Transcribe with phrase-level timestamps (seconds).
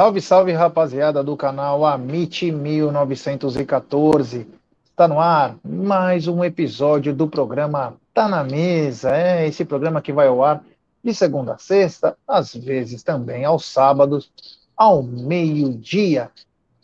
[0.00, 4.48] Salve, salve, rapaziada do canal Amit 1914.
[4.82, 9.14] Está no ar mais um episódio do programa Tá na Mesa.
[9.14, 10.64] É esse programa que vai ao ar
[11.04, 14.32] de segunda a sexta, às vezes também aos sábados,
[14.74, 16.30] ao meio-dia.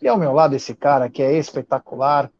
[0.02, 2.30] E ao meu lado esse cara que é espetacular.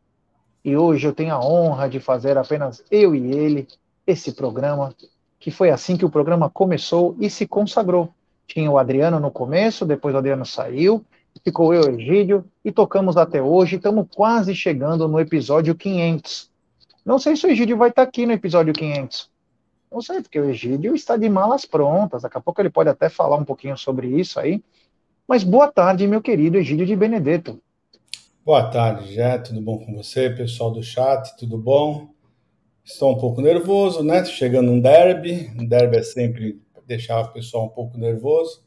[0.62, 3.66] E hoje eu tenho a honra de fazer apenas eu e ele
[4.06, 4.94] esse programa,
[5.40, 8.12] que foi assim que o programa começou e se consagrou
[8.46, 11.04] tinha o Adriano no começo, depois o Adriano saiu,
[11.42, 16.50] ficou eu e Egídio, e tocamos até hoje, estamos quase chegando no episódio 500.
[17.04, 19.30] Não sei se o Egídio vai estar aqui no episódio 500.
[19.90, 23.08] Não sei, porque o Egídio está de malas prontas, daqui a pouco ele pode até
[23.08, 24.62] falar um pouquinho sobre isso aí.
[25.26, 27.60] Mas boa tarde, meu querido Egídio de Benedetto.
[28.44, 32.08] Boa tarde, Jé, tudo bom com você, pessoal do chat, tudo bom?
[32.84, 34.24] Estou um pouco nervoso, né?
[34.24, 38.64] Chegando um derby, um derby é sempre deixar o pessoal um pouco nervoso.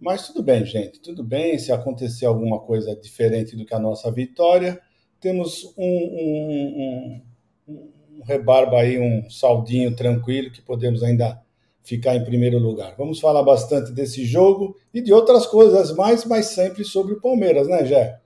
[0.00, 1.58] Mas tudo bem, gente, tudo bem.
[1.58, 4.80] Se acontecer alguma coisa diferente do que a nossa vitória,
[5.20, 7.22] temos um, um,
[7.68, 7.82] um,
[8.18, 11.40] um rebarba aí, um saldinho tranquilo que podemos ainda
[11.84, 12.94] ficar em primeiro lugar.
[12.98, 17.68] Vamos falar bastante desse jogo e de outras coisas mais, mas sempre sobre o Palmeiras,
[17.68, 18.18] né, Jé?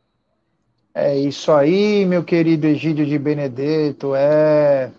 [0.95, 4.15] É isso aí, meu querido Egídio de Benedetto.
[4.15, 4.91] É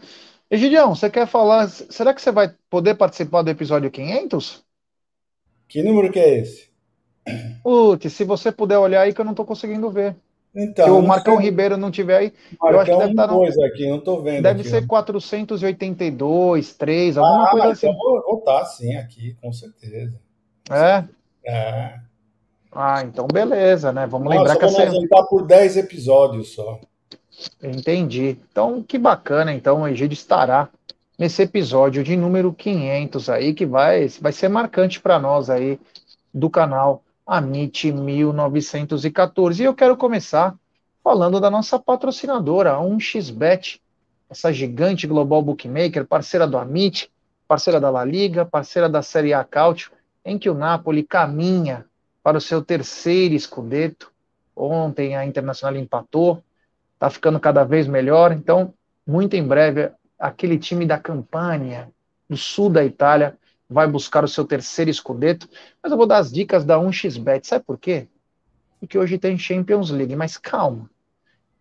[0.49, 1.67] Egidião, você quer falar?
[1.67, 4.63] Será que você vai poder participar do episódio 500?
[5.67, 6.69] Que número que é esse?
[7.61, 10.15] Putz, se você puder olhar aí que eu não estou conseguindo ver.
[10.55, 11.45] Então, se o Marcão sei.
[11.45, 13.65] Ribeiro não tiver aí, Marcão eu acho que deve estar tá no...
[13.65, 14.43] aqui, não estou vendo.
[14.43, 17.87] Deve aqui, ser 482, 3, alguma ah, coisa assim.
[17.87, 20.17] Eu vou voltar sim aqui, com certeza.
[20.71, 21.03] É?
[21.45, 21.99] É.
[22.71, 24.07] Ah, então beleza, né?
[24.07, 26.79] Vamos Nossa, lembrar que a gente tá por 10 episódios só.
[27.61, 28.37] Entendi.
[28.51, 30.69] Então, que bacana, então, o Egídio estará
[31.17, 35.79] nesse episódio de número 500 aí, que vai, vai ser marcante para nós aí
[36.33, 39.61] do canal Amit 1914.
[39.61, 40.55] E eu quero começar
[41.03, 43.79] falando da nossa patrocinadora, a 1xBet,
[44.29, 47.09] essa gigante global bookmaker, parceira do Amit,
[47.47, 49.91] parceira da La Liga, parceira da Série A Cautio,
[50.23, 51.85] em que o Napoli caminha
[52.21, 54.11] para o seu terceiro escudeto.
[54.53, 56.43] Ontem a Internacional empatou,
[56.97, 58.31] está ficando cada vez melhor.
[58.31, 58.73] Então,
[59.05, 61.89] muito em breve, aquele time da Campania,
[62.27, 63.37] do sul da Itália,
[63.69, 65.47] vai buscar o seu terceiro escudeto.
[65.81, 67.45] Mas eu vou dar as dicas da 1xBet.
[67.45, 68.07] Sabe por quê?
[68.79, 70.89] Porque hoje tem Champions League, mas calma.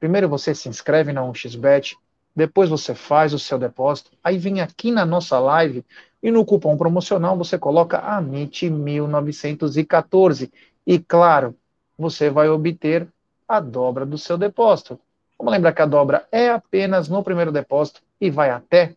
[0.00, 1.96] Primeiro você se inscreve na 1xBet,
[2.34, 5.82] depois você faz o seu depósito, aí vem aqui na nossa live
[6.22, 10.52] e no cupom promocional você coloca AMIT1914
[10.86, 11.56] e claro,
[11.96, 13.08] você vai obter
[13.48, 15.00] a dobra do seu depósito.
[15.38, 18.94] Vamos lembrar que a dobra é apenas no primeiro depósito e vai até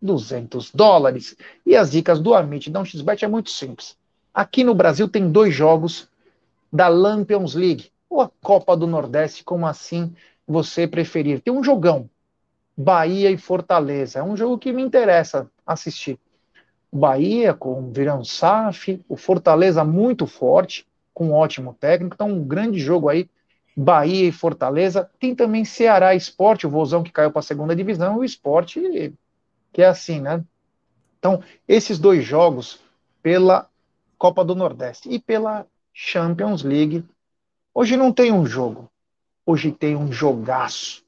[0.00, 1.34] 200 dólares.
[1.64, 3.96] E as dicas do Amit da 1xBet é muito simples.
[4.32, 6.08] Aqui no Brasil tem dois jogos
[6.72, 10.14] da Lampions League, ou a Copa do Nordeste, como assim
[10.46, 11.40] você preferir.
[11.40, 12.10] Tem um jogão,
[12.76, 14.18] Bahia e Fortaleza.
[14.18, 16.18] É um jogo que me interessa assistir.
[16.92, 22.14] Bahia com o Virão Saf, o Fortaleza muito forte, com um ótimo técnico.
[22.14, 23.28] Então, um grande jogo aí
[23.76, 25.10] Bahia e Fortaleza.
[25.18, 29.12] Tem também Ceará Esporte, o Vozão que caiu para a segunda divisão, o Esporte,
[29.72, 30.44] que é assim, né?
[31.18, 32.80] Então, esses dois jogos
[33.22, 33.68] pela
[34.18, 37.04] Copa do Nordeste e pela Champions League.
[37.72, 38.90] Hoje não tem um jogo,
[39.46, 41.02] hoje tem um jogaço.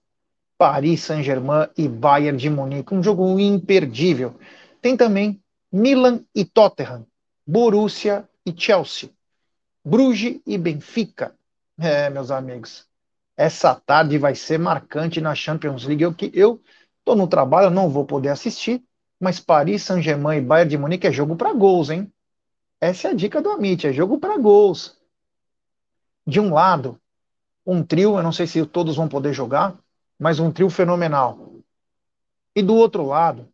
[0.59, 4.35] Paris Saint-Germain e Bayern de Munique, um jogo imperdível.
[4.81, 5.39] Tem também
[5.71, 7.07] Milan e Tottenham,
[7.47, 9.11] Borussia e Chelsea,
[9.85, 11.35] Bruges e Benfica,
[11.79, 12.87] é, meus amigos,
[13.37, 16.03] essa tarde vai ser marcante na Champions League.
[16.03, 16.61] Eu que eu
[17.05, 18.83] tô no trabalho, não vou poder assistir,
[19.21, 22.11] mas Paris Saint-Germain e Bayern de Munique é jogo para gols, hein?
[22.81, 24.99] Essa é a dica do Amit, é jogo para gols.
[26.27, 27.01] De um lado,
[27.65, 29.77] um trio, eu não sei se todos vão poder jogar,
[30.19, 31.55] mas um trio fenomenal.
[32.55, 33.49] E do outro lado,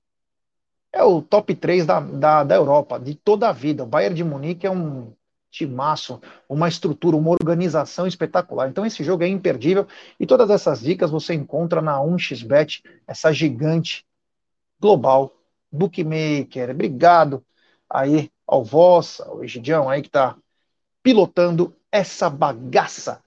[0.92, 3.82] é o top 3 da, da, da Europa, de toda a vida.
[3.82, 5.12] O Bayern de Munique é um
[5.52, 8.68] timaço, uma estrutura, uma organização espetacular.
[8.68, 9.86] Então esse jogo é imperdível
[10.18, 14.04] e todas essas dicas você encontra na 1xBet, essa gigante
[14.80, 15.32] global
[15.70, 16.70] bookmaker.
[16.70, 17.44] Obrigado
[17.88, 20.36] aí ao Voz, ao Egidião aí que está
[21.02, 23.22] pilotando essa bagaça.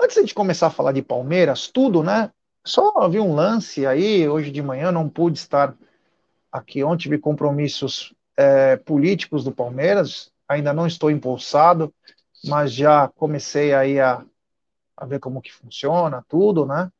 [0.00, 2.30] Antes de começar a falar de Palmeiras, tudo, né?
[2.64, 5.76] Só vi um lance aí, hoje de manhã não pude estar
[6.50, 11.92] aqui ontem, tive compromissos é, políticos do Palmeiras, ainda não estou impulsado,
[12.44, 14.24] mas já comecei aí a,
[14.96, 16.90] a ver como que funciona tudo, né?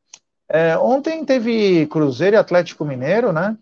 [0.49, 3.57] É, ontem teve Cruzeiro e Atlético Mineiro, né?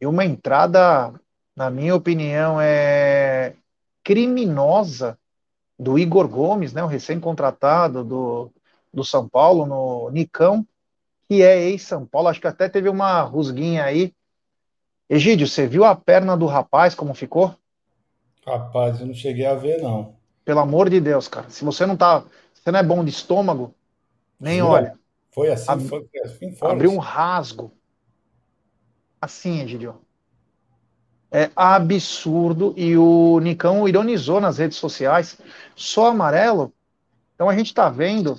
[0.00, 1.12] E uma entrada,
[1.54, 3.54] na minha opinião, é
[4.04, 5.18] criminosa
[5.78, 8.50] do Igor Gomes, né, o recém-contratado do,
[8.92, 10.66] do São Paulo, no Nicão,
[11.28, 12.28] que é ex-São Paulo.
[12.28, 14.14] Acho que até teve uma rusguinha aí.
[15.08, 17.54] Egídio, você viu a perna do rapaz como ficou?
[18.46, 20.14] Rapaz, eu não cheguei a ver, não.
[20.44, 21.48] Pelo amor de Deus, cara.
[21.50, 22.24] Se você não tá.
[22.54, 23.74] Você não é bom de estômago,
[24.38, 24.70] nem Jura?
[24.70, 24.98] olha.
[25.30, 25.88] Foi assim, ab...
[25.88, 26.56] foi assim.
[26.60, 27.72] Abriu um rasgo.
[29.20, 30.00] Assim, Egídio.
[31.30, 32.72] É absurdo.
[32.76, 35.38] E o Nicão ironizou nas redes sociais.
[35.74, 36.72] Só amarelo.
[37.34, 38.38] Então a gente tá vendo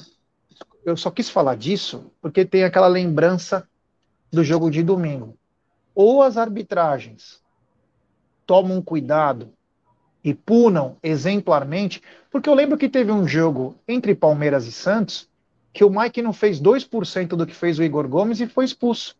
[0.87, 3.67] eu só quis falar disso porque tem aquela lembrança
[4.31, 5.37] do jogo de domingo.
[5.93, 7.43] Ou as arbitragens
[8.45, 9.51] tomam cuidado
[10.27, 15.29] e punam exemplarmente, porque eu lembro que teve um jogo entre Palmeiras e Santos
[15.71, 19.15] que o Mike não fez 2% do que fez o Igor Gomes e foi expulso.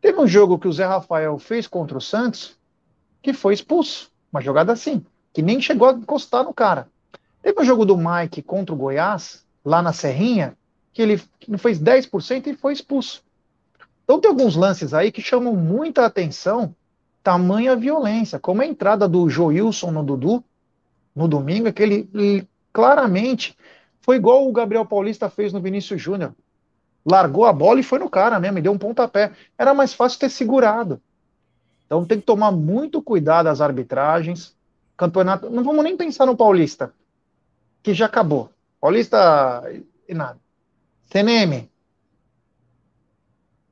[0.00, 2.56] Teve um jogo que o Zé Rafael fez contra o Santos
[3.20, 4.12] que foi expulso.
[4.32, 6.88] Uma jogada assim, que nem chegou a encostar no cara.
[7.42, 10.56] Teve um jogo do Mike contra o Goiás, lá na Serrinha,
[10.92, 13.24] que ele não fez 10% e foi expulso.
[14.04, 16.72] Então tem alguns lances aí que chamam muita atenção,
[17.22, 20.44] tamanha violência, como a entrada do Joilson no Dudu,
[21.14, 23.56] no domingo, que ele, ele claramente
[24.00, 26.34] foi igual o Gabriel Paulista fez no Vinícius Júnior.
[27.04, 29.32] Largou a bola e foi no cara mesmo, e deu um pontapé.
[29.56, 31.00] Era mais fácil ter segurado.
[31.86, 34.54] Então tem que tomar muito cuidado as arbitragens.
[34.96, 35.48] Campeonato.
[35.48, 36.92] Não vamos nem pensar no Paulista,
[37.82, 38.50] que já acabou.
[38.80, 39.62] Paulista
[40.08, 40.38] e nada.
[41.10, 41.68] CNM.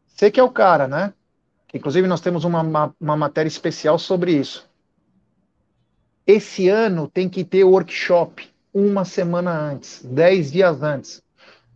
[0.06, 1.12] Você que é o cara, né?
[1.76, 4.68] Inclusive, nós temos uma, uma, uma matéria especial sobre isso.
[6.26, 11.22] Esse ano tem que ter workshop uma semana antes, dez dias antes.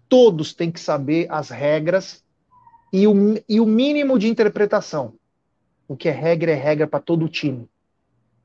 [0.09, 2.25] Todos têm que saber as regras
[2.93, 3.15] e o,
[3.49, 5.15] e o mínimo de interpretação.
[5.87, 7.69] O que é regra é regra para todo o time.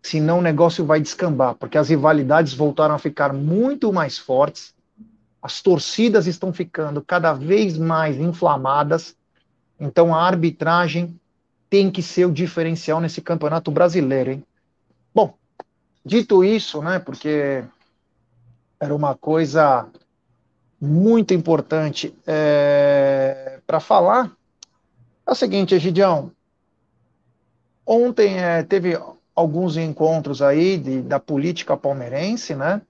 [0.04, 4.76] Senão o negócio vai descambar, porque as rivalidades voltaram a ficar muito mais fortes
[5.46, 9.16] as torcidas estão ficando cada vez mais inflamadas,
[9.80, 11.22] então a arbitragem
[11.70, 14.44] tem que ser o diferencial nesse campeonato brasileiro, hein?
[15.14, 15.34] Bom,
[16.06, 17.64] dito isso, né, porque
[18.80, 19.88] era uma coisa
[20.80, 24.32] muito importante é, para falar,
[25.26, 26.32] é o seguinte, Egidião,
[27.86, 29.00] ontem é, teve
[29.36, 32.82] alguns encontros aí de, da política palmeirense, né,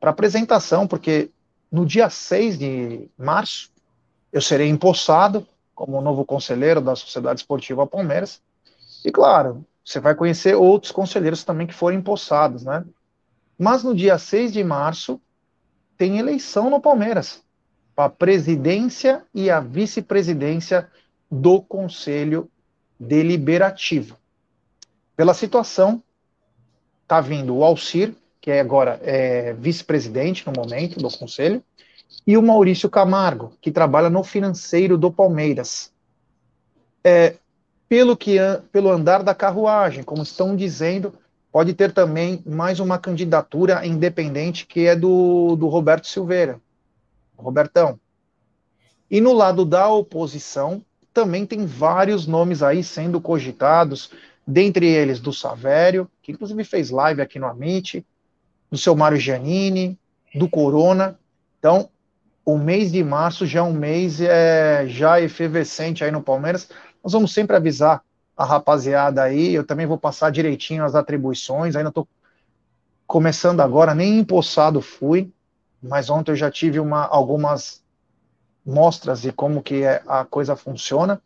[0.00, 1.30] para apresentação, porque
[1.70, 3.70] no dia 6 de março,
[4.32, 8.40] eu serei empossado como novo conselheiro da Sociedade Esportiva Palmeiras.
[9.04, 12.84] E claro, você vai conhecer outros conselheiros também que foram empossados, né?
[13.58, 15.20] Mas no dia 6 de março
[15.96, 17.42] tem eleição no Palmeiras
[17.94, 20.90] para a presidência e a vice-presidência
[21.30, 22.50] do Conselho
[22.98, 24.16] Deliberativo.
[25.16, 26.02] Pela situação,
[27.02, 31.62] está vindo o Alcir, que é agora é, vice-presidente no momento do conselho,
[32.26, 35.92] e o Maurício Camargo, que trabalha no financeiro do Palmeiras.
[37.02, 37.36] É,
[37.88, 38.38] pelo, que,
[38.72, 41.12] pelo andar da carruagem, como estão dizendo,
[41.52, 46.60] pode ter também mais uma candidatura independente, que é do, do Roberto Silveira,
[47.36, 48.00] Robertão.
[49.10, 50.82] E no lado da oposição,
[51.12, 54.10] também tem vários nomes aí sendo cogitados,
[54.46, 58.04] dentre eles do Savério, que inclusive fez live aqui no Amit,
[58.70, 59.96] do seu Mário Giannini,
[60.34, 61.18] do Corona.
[61.58, 61.88] Então,
[62.44, 66.68] o mês de março já é um mês é, já efervescente aí no Palmeiras.
[67.02, 68.02] Nós vamos sempre avisar
[68.36, 69.54] a rapaziada aí.
[69.54, 71.74] Eu também vou passar direitinho as atribuições.
[71.74, 72.06] Ainda estou
[73.06, 75.32] começando agora, nem empossado fui,
[75.82, 77.82] mas ontem eu já tive uma, algumas
[78.64, 81.20] mostras de como que é, a coisa funciona.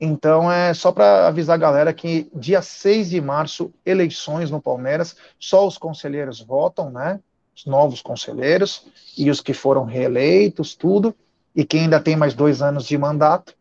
[0.00, 5.16] Então é só para avisar a galera que dia 6 de março, eleições no Palmeiras,
[5.38, 7.20] só os conselheiros votam, né?
[7.62, 8.84] Os novos conselheiros
[9.16, 11.14] e os que foram reeleitos, tudo,
[11.54, 13.54] e quem ainda tem mais dois anos de mandato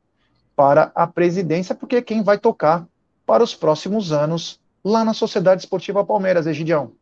[0.56, 2.88] para a presidência, porque é quem vai tocar
[3.28, 6.94] para os próximos anos lá na Sociedade Esportiva Palmeiras, Egidião.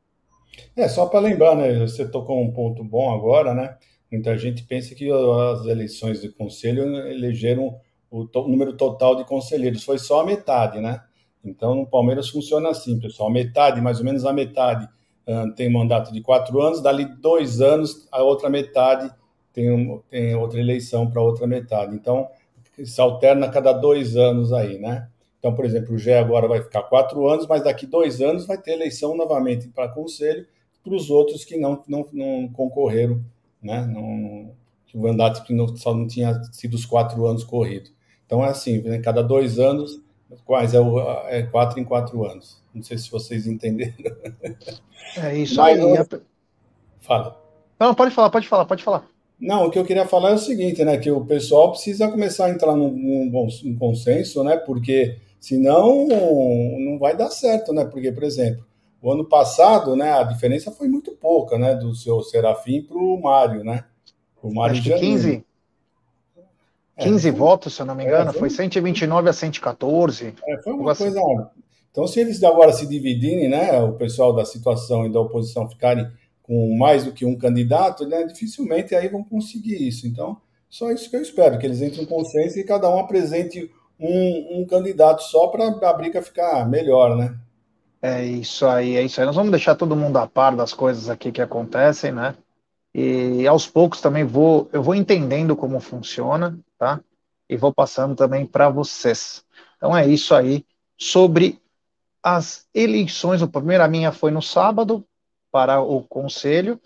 [0.75, 1.79] É, só para lembrar, né?
[1.79, 3.77] Você tocou um ponto bom agora, né?
[4.11, 7.79] Muita gente pensa que as eleições de conselho elegeram
[8.11, 11.01] o to número total de conselheiros, foi só a metade, né?
[11.45, 14.89] Então, no Palmeiras funciona assim, pessoal, metade, mais ou menos a metade,
[15.55, 19.11] tem mandato de quatro anos, dali dois anos, a outra metade
[19.53, 21.95] tem, tem outra eleição para outra metade.
[21.95, 22.27] Então,
[22.83, 25.07] se alterna a cada dois anos aí, né?
[25.37, 28.57] Então, por exemplo, o Gé agora vai ficar quatro anos, mas daqui dois anos vai
[28.57, 30.45] ter eleição novamente para conselho
[30.83, 33.21] para os outros que não, não, não concorreram,
[33.61, 33.85] né?
[33.85, 34.51] Não,
[34.93, 37.91] o mandato que não, só não tinha sido os quatro anos corridos.
[38.25, 38.99] Então é assim, né?
[38.99, 40.01] cada dois anos,
[40.45, 42.61] quase é, o, é quatro em quatro anos.
[42.73, 43.93] Não sei se vocês entenderam.
[45.17, 46.21] É isso Mas, aí.
[46.99, 47.41] Fala.
[47.79, 49.07] Não, pode falar, pode falar, pode falar.
[49.39, 50.97] Não, o que eu queria falar é o seguinte, né?
[50.97, 54.57] Que o pessoal precisa começar a entrar num, num, num consenso, né?
[54.57, 56.07] Porque senão
[56.77, 57.85] não vai dar certo, né?
[57.85, 58.65] Porque, por exemplo,
[59.01, 61.73] o ano passado, né, a diferença foi muito pouca, né?
[61.73, 63.85] Do seu Serafim para o Mário, né?
[64.43, 65.45] O Mário Acho que 15,
[66.99, 70.33] 15 é, votos, se eu não me engano, é, foi, foi 129 a 114.
[70.47, 71.19] É, foi uma coisa.
[71.91, 76.07] Então, se eles agora se dividirem, né, o pessoal da situação e da oposição ficarem
[76.43, 80.07] com mais do que um candidato, né, dificilmente aí vão conseguir isso.
[80.07, 80.37] Então,
[80.69, 84.61] só isso que eu espero, que eles entrem em consenso e cada um apresente um,
[84.61, 87.35] um candidato só para a briga ficar melhor, né?
[88.01, 89.25] É isso aí, é isso aí.
[89.25, 92.35] Nós vamos deixar todo mundo a par das coisas aqui que acontecem, né?
[92.93, 97.01] E aos poucos também vou, eu vou entendendo como funciona, tá?
[97.47, 99.45] E vou passando também para vocês.
[99.77, 100.65] Então é isso aí
[100.97, 101.61] sobre
[102.23, 103.41] as eleições.
[103.41, 105.05] A primeira minha foi no sábado
[105.51, 106.79] para o conselho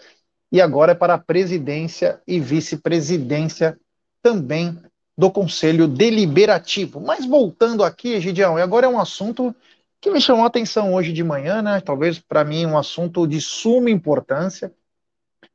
[0.52, 3.80] e agora é para a presidência e vice-presidência
[4.22, 4.78] também
[5.18, 7.00] do conselho deliberativo.
[7.00, 9.56] Mas voltando aqui, Gideão, e agora é um assunto
[10.02, 11.80] que me chamou a atenção hoje de manhã, né?
[11.82, 14.74] Talvez para mim um assunto de suma importância.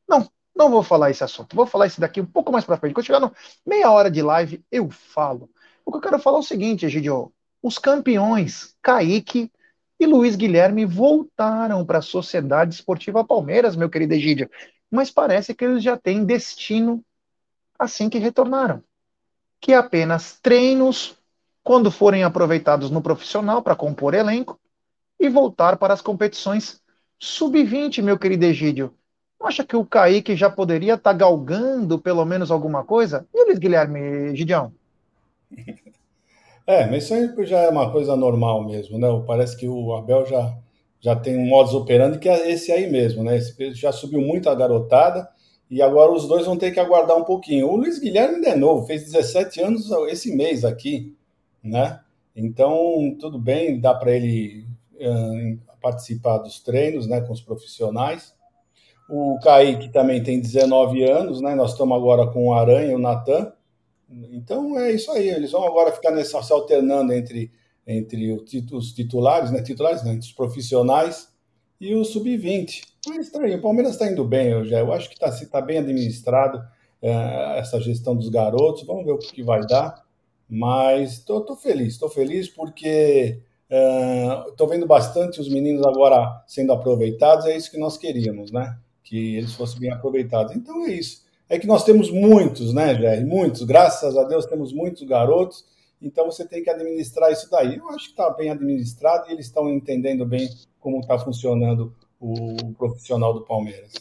[0.09, 0.29] Não,
[0.59, 1.55] não vou falar esse assunto.
[1.55, 2.93] Vou falar esse daqui um pouco mais para frente.
[2.93, 3.33] Quando chegar no
[3.65, 5.49] meia hora de live, eu falo.
[5.87, 7.33] O que eu quero falar é o seguinte, Egidio.
[7.63, 9.51] Os campeões, Kaique
[9.99, 14.51] e Luiz Guilherme, voltaram para a Sociedade Esportiva Palmeiras, meu querido Egídio.
[14.91, 17.05] Mas parece que eles já têm destino
[17.79, 18.83] assim que retornaram.
[19.61, 21.17] Que apenas treinos,
[21.63, 24.59] quando forem aproveitados no profissional para compor elenco,
[25.19, 26.81] e voltar para as competições
[27.19, 28.95] sub-20, meu querido Egídio.
[29.41, 33.27] Não acha que o Kaique já poderia estar tá galgando pelo menos alguma coisa?
[33.33, 34.73] E Luiz Guilherme, Gideão?
[36.67, 39.09] É, mas isso aí já é uma coisa normal mesmo, né?
[39.27, 40.55] Parece que o Abel já,
[41.01, 43.39] já tem um modus operandi que é esse aí mesmo, né?
[43.39, 45.27] Esse já subiu muito a garotada
[45.71, 47.69] e agora os dois vão ter que aguardar um pouquinho.
[47.69, 51.17] O Luiz Guilherme ainda é novo, fez 17 anos esse mês aqui,
[51.63, 52.01] né?
[52.37, 58.35] Então, tudo bem, dá para ele uh, participar dos treinos, né, com os profissionais.
[59.09, 61.55] O Kaique também tem 19 anos, né?
[61.55, 63.51] Nós estamos agora com o Aranha o Natan.
[64.33, 65.31] Então é isso aí.
[65.31, 67.51] Eles vão agora ficar nessa, se alternando entre,
[67.87, 69.63] entre os titulares, né?
[69.63, 70.15] Titulares, né?
[70.15, 71.33] Os profissionais
[71.81, 72.83] e o sub-20.
[73.07, 73.55] Mas está aí.
[73.55, 74.81] O Palmeiras está indo bem, eu já.
[74.81, 76.63] Eu acho que está tá bem administrado
[77.01, 78.87] é, essa gestão dos garotos.
[78.87, 80.05] Vamos ver o que, vai dar.
[80.49, 83.41] Mas estou feliz, estou feliz porque
[84.49, 88.79] estou uh, vendo bastante os meninos agora sendo aproveitados, é isso que nós queríamos, né?
[89.09, 90.55] Que eles fossem bem aproveitados.
[90.55, 91.25] Então é isso.
[91.49, 93.27] É que nós temos muitos, né, Jair?
[93.27, 93.63] Muitos.
[93.63, 95.65] Graças a Deus temos muitos garotos.
[96.01, 97.77] Então você tem que administrar isso daí.
[97.77, 100.47] Eu acho que está bem administrado e eles estão entendendo bem
[100.79, 103.93] como está funcionando o profissional do Palmeiras.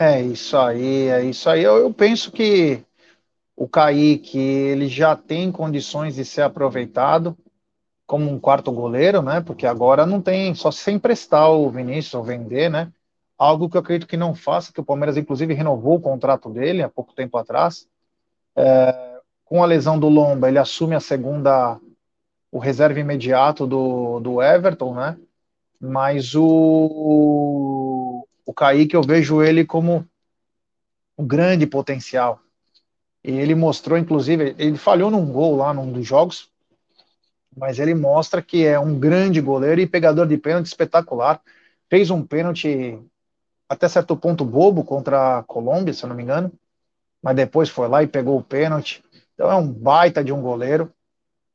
[0.00, 1.62] É isso aí, é isso aí.
[1.62, 2.82] Eu, eu penso que
[3.54, 7.36] o Kaique ele já tem condições de ser aproveitado
[8.06, 9.40] como um quarto goleiro, né?
[9.40, 12.92] Porque agora não tem só se emprestar o Vinícius ou vender, né?
[13.38, 16.82] Algo que eu acredito que não faça, que o Palmeiras, inclusive, renovou o contrato dele
[16.82, 17.88] há pouco tempo atrás.
[18.56, 21.78] É, com a lesão do Lomba, ele assume a segunda,
[22.50, 25.18] o reserva imediato do, do Everton, né?
[25.78, 30.08] Mas o, o Kaique, eu vejo ele como
[31.18, 32.40] um grande potencial.
[33.22, 36.50] E ele mostrou, inclusive, ele falhou num gol lá num dos jogos,
[37.56, 41.40] mas ele mostra que é um grande goleiro e pegador de pênalti espetacular.
[41.88, 42.98] Fez um pênalti
[43.68, 46.52] até certo ponto bobo contra a Colômbia, se eu não me engano,
[47.22, 49.02] mas depois foi lá e pegou o pênalti.
[49.34, 50.92] Então é um baita de um goleiro.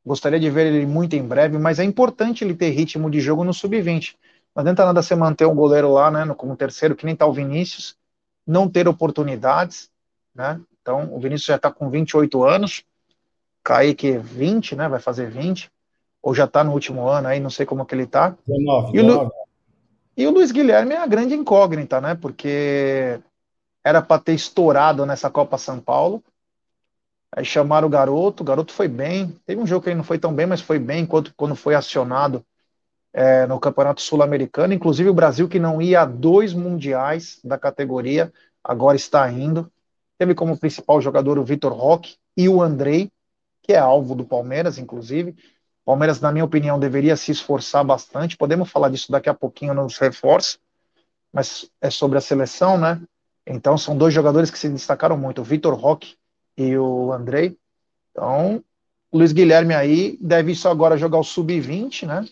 [0.05, 3.43] Gostaria de ver ele muito em breve, mas é importante ele ter ritmo de jogo
[3.43, 4.15] no sub-20.
[4.55, 7.33] Não adianta nada você manter um goleiro lá, né, como terceiro, que nem tá o
[7.33, 7.95] Vinícius,
[8.45, 9.89] não ter oportunidades,
[10.35, 10.59] né?
[10.81, 12.83] Então, o Vinícius já está com 28 anos,
[13.63, 15.71] Kaique 20, né, vai fazer 20,
[16.21, 18.35] ou já está no último ano aí, não sei como que ele está.
[18.45, 19.31] 19, 19.
[20.21, 22.13] E o Luiz Guilherme é a grande incógnita, né?
[22.13, 23.19] Porque
[23.83, 26.23] era para ter estourado nessa Copa São Paulo.
[27.31, 29.35] Aí chamaram o garoto, o garoto foi bem.
[29.47, 31.73] Teve um jogo que ele não foi tão bem, mas foi bem enquanto quando foi
[31.73, 32.45] acionado
[33.11, 34.75] é, no Campeonato Sul-Americano.
[34.75, 38.31] Inclusive o Brasil, que não ia a dois mundiais da categoria,
[38.63, 39.71] agora está indo.
[40.19, 43.11] Teve como principal jogador o Vitor Roque e o Andrei,
[43.63, 45.35] que é alvo do Palmeiras, inclusive.
[45.85, 48.37] Palmeiras, na minha opinião, deveria se esforçar bastante.
[48.37, 50.59] Podemos falar disso daqui a pouquinho nos reforços,
[51.33, 53.01] mas é sobre a seleção, né?
[53.45, 56.15] Então, são dois jogadores que se destacaram muito, o Vitor Roque
[56.57, 57.57] e o Andrei.
[58.11, 58.63] Então,
[59.11, 62.25] o Luiz Guilherme aí deve só agora jogar o sub-20, né?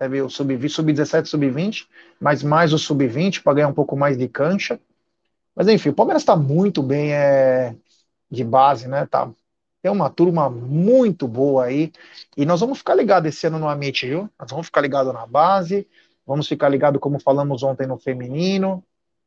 [0.00, 1.86] Deve o sub-20, sub-17, sub-20,
[2.20, 4.80] mas mais o sub-20 para ganhar um pouco mais de cancha.
[5.54, 7.74] Mas enfim, o Palmeiras está muito bem é,
[8.30, 9.06] de base, né?
[9.06, 9.30] Tá,
[9.86, 11.92] tem uma turma muito boa aí.
[12.36, 14.28] E nós vamos ficar ligados esse ano no Amit, viu?
[14.36, 15.86] Nós vamos ficar ligados na base,
[16.26, 18.82] vamos ficar ligados, como falamos ontem, no feminino.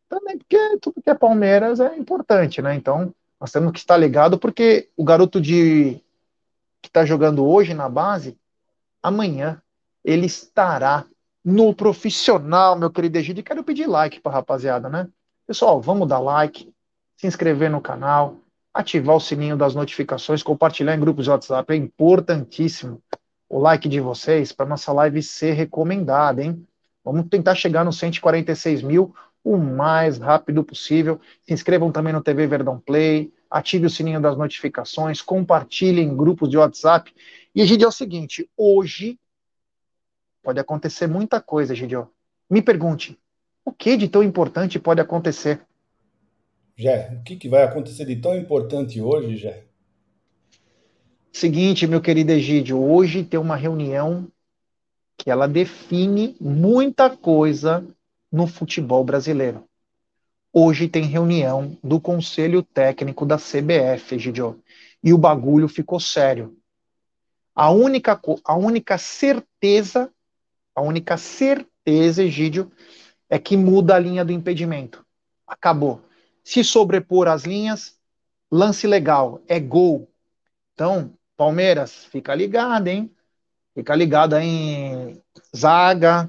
[0.09, 2.75] Também porque tudo que é Palmeiras é importante, né?
[2.75, 6.01] Então, nós temos que estar ligado porque o garoto de
[6.81, 8.37] que está jogando hoje na base,
[9.01, 9.61] amanhã
[10.03, 11.05] ele estará
[11.41, 13.45] no profissional, meu querido Egídio.
[13.45, 15.07] Quero pedir like para rapaziada, né?
[15.47, 16.69] Pessoal, vamos dar like,
[17.15, 18.35] se inscrever no canal,
[18.79, 21.73] ativar o sininho das notificações, compartilhar em grupos de WhatsApp.
[21.73, 23.01] É importantíssimo
[23.47, 26.65] o like de vocês para nossa live ser recomendada, hein?
[27.03, 31.19] Vamos tentar chegar nos 146 mil o mais rápido possível.
[31.43, 36.49] Se inscrevam também no TV Verdão Play, ative o sininho das notificações, compartilhem em grupos
[36.49, 37.13] de WhatsApp.
[37.55, 39.19] E, Egidio, é o seguinte, hoje
[40.43, 42.09] pode acontecer muita coisa, Egidio.
[42.49, 43.19] Me pergunte,
[43.65, 45.61] o que de tão importante pode acontecer?
[46.79, 49.65] Jé, o que, que vai acontecer de tão importante hoje, Jé?
[51.29, 54.31] Seguinte, meu querido Egídio, hoje tem uma reunião
[55.17, 57.85] que ela define muita coisa
[58.31, 59.65] no futebol brasileiro.
[60.53, 64.63] Hoje tem reunião do Conselho Técnico da CBF, Egídio,
[65.03, 66.57] e o bagulho ficou sério.
[67.53, 70.09] A única, a única certeza,
[70.73, 72.71] a única certeza, Egídio,
[73.29, 75.05] é que muda a linha do impedimento.
[75.45, 76.07] Acabou.
[76.49, 77.95] Se sobrepor as linhas,
[78.51, 80.09] lance legal, é gol.
[80.73, 83.15] Então, Palmeiras, fica ligado, hein?
[83.75, 85.21] Fica ligado em
[85.55, 86.27] zaga,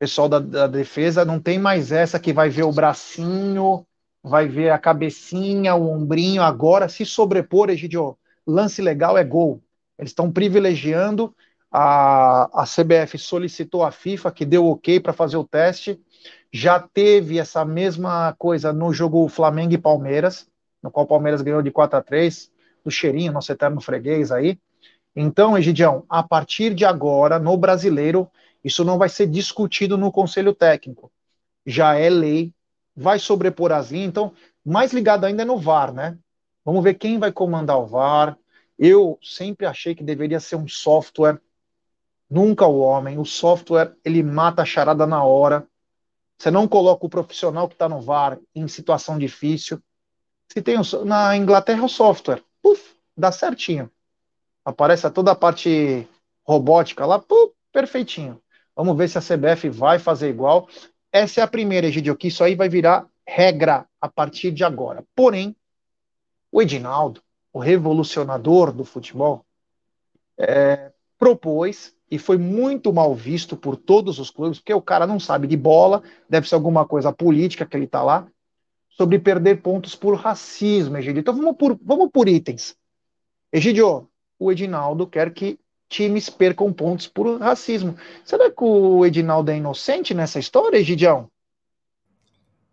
[0.00, 3.86] pessoal da, da, defesa, não tem mais essa que vai ver o bracinho,
[4.20, 6.42] vai ver a cabecinha, o ombrinho.
[6.42, 9.62] Agora, se sobrepor, Egidio, lance legal é gol.
[9.96, 11.32] Eles estão privilegiando.
[11.70, 16.00] A, a CBF solicitou a FIFA, que deu ok para fazer o teste
[16.56, 20.48] já teve essa mesma coisa no jogo Flamengo e Palmeiras,
[20.82, 22.50] no qual o Palmeiras ganhou de 4 a 3
[22.82, 24.58] do cheirinho, nosso eterno freguês aí.
[25.14, 28.26] Então, Egidião, a partir de agora, no brasileiro,
[28.64, 31.12] isso não vai ser discutido no conselho técnico.
[31.66, 32.54] Já é lei,
[32.96, 34.08] vai sobrepor as linhas.
[34.08, 34.32] Então,
[34.64, 36.16] mais ligado ainda é no VAR, né?
[36.64, 38.34] Vamos ver quem vai comandar o VAR.
[38.78, 41.38] Eu sempre achei que deveria ser um software,
[42.30, 43.18] nunca o homem.
[43.18, 45.66] O software, ele mata a charada na hora.
[46.38, 49.82] Você não coloca o profissional que está no VAR em situação difícil.
[50.52, 53.90] Se tem o, na Inglaterra o software, puf, dá certinho.
[54.64, 56.06] Aparece toda a parte
[56.44, 58.40] robótica lá, puf, perfeitinho.
[58.74, 60.68] Vamos ver se a CBF vai fazer igual.
[61.10, 65.04] Essa é a primeira, Egidio, que isso aí vai virar regra a partir de agora.
[65.14, 65.56] Porém,
[66.52, 67.22] o Edinaldo,
[67.52, 69.44] o revolucionador do futebol,
[70.38, 75.18] é, propôs e foi muito mal visto por todos os clubes, porque o cara não
[75.18, 78.26] sabe de bola, deve ser alguma coisa política que ele está lá,
[78.88, 81.20] sobre perder pontos por racismo, Egidio.
[81.20, 82.76] Então vamos por, vamos por itens.
[83.52, 87.96] Egidio, o Edinaldo quer que times percam pontos por racismo.
[88.24, 91.28] Será que o Edinaldo é inocente nessa história, Egidião?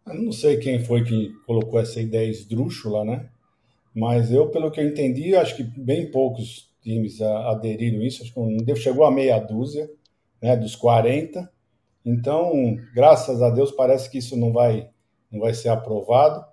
[0.05, 3.29] Eu não sei quem foi que colocou essa ideia esdrúxula, né?
[3.95, 8.75] Mas eu, pelo que eu entendi, acho que bem poucos times aderiram isso, acho que
[8.75, 9.89] chegou a meia dúzia,
[10.41, 11.49] né, dos 40.
[12.05, 14.89] Então, graças a Deus, parece que isso não vai,
[15.31, 16.45] não vai ser aprovado.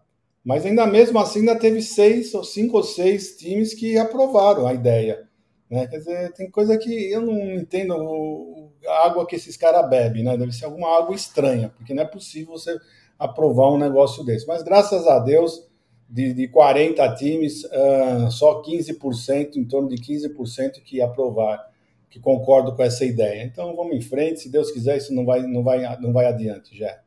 [0.45, 4.73] Mas ainda mesmo assim, ainda teve seis ou cinco ou seis times que aprovaram a
[4.73, 5.29] ideia.
[5.69, 5.87] Né?
[5.87, 10.37] Quer dizer, tem coisa que eu não entendo a água que esses caras bebem, né?
[10.37, 12.77] Deve ser alguma água estranha, porque não é possível você
[13.19, 14.47] aprovar um negócio desse.
[14.47, 15.70] Mas graças a Deus,
[16.11, 21.71] de, de 40 times, uh, só 15%, em torno de 15% que aprovar,
[22.11, 23.45] que concordam com essa ideia.
[23.45, 26.77] Então vamos em frente, se Deus quiser, isso não vai, não vai, não vai adiante
[26.77, 26.99] já.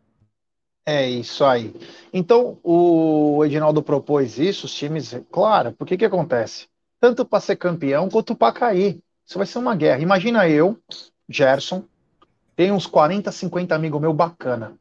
[0.85, 1.73] É isso aí.
[2.13, 6.67] Então o Edinaldo propôs isso, os times, claro, porque que acontece?
[6.99, 9.01] Tanto para ser campeão quanto para cair.
[9.25, 10.01] Isso vai ser uma guerra.
[10.01, 10.77] Imagina eu,
[11.27, 11.83] Gerson,
[12.55, 14.77] tem uns 40, 50 amigos meu bacana.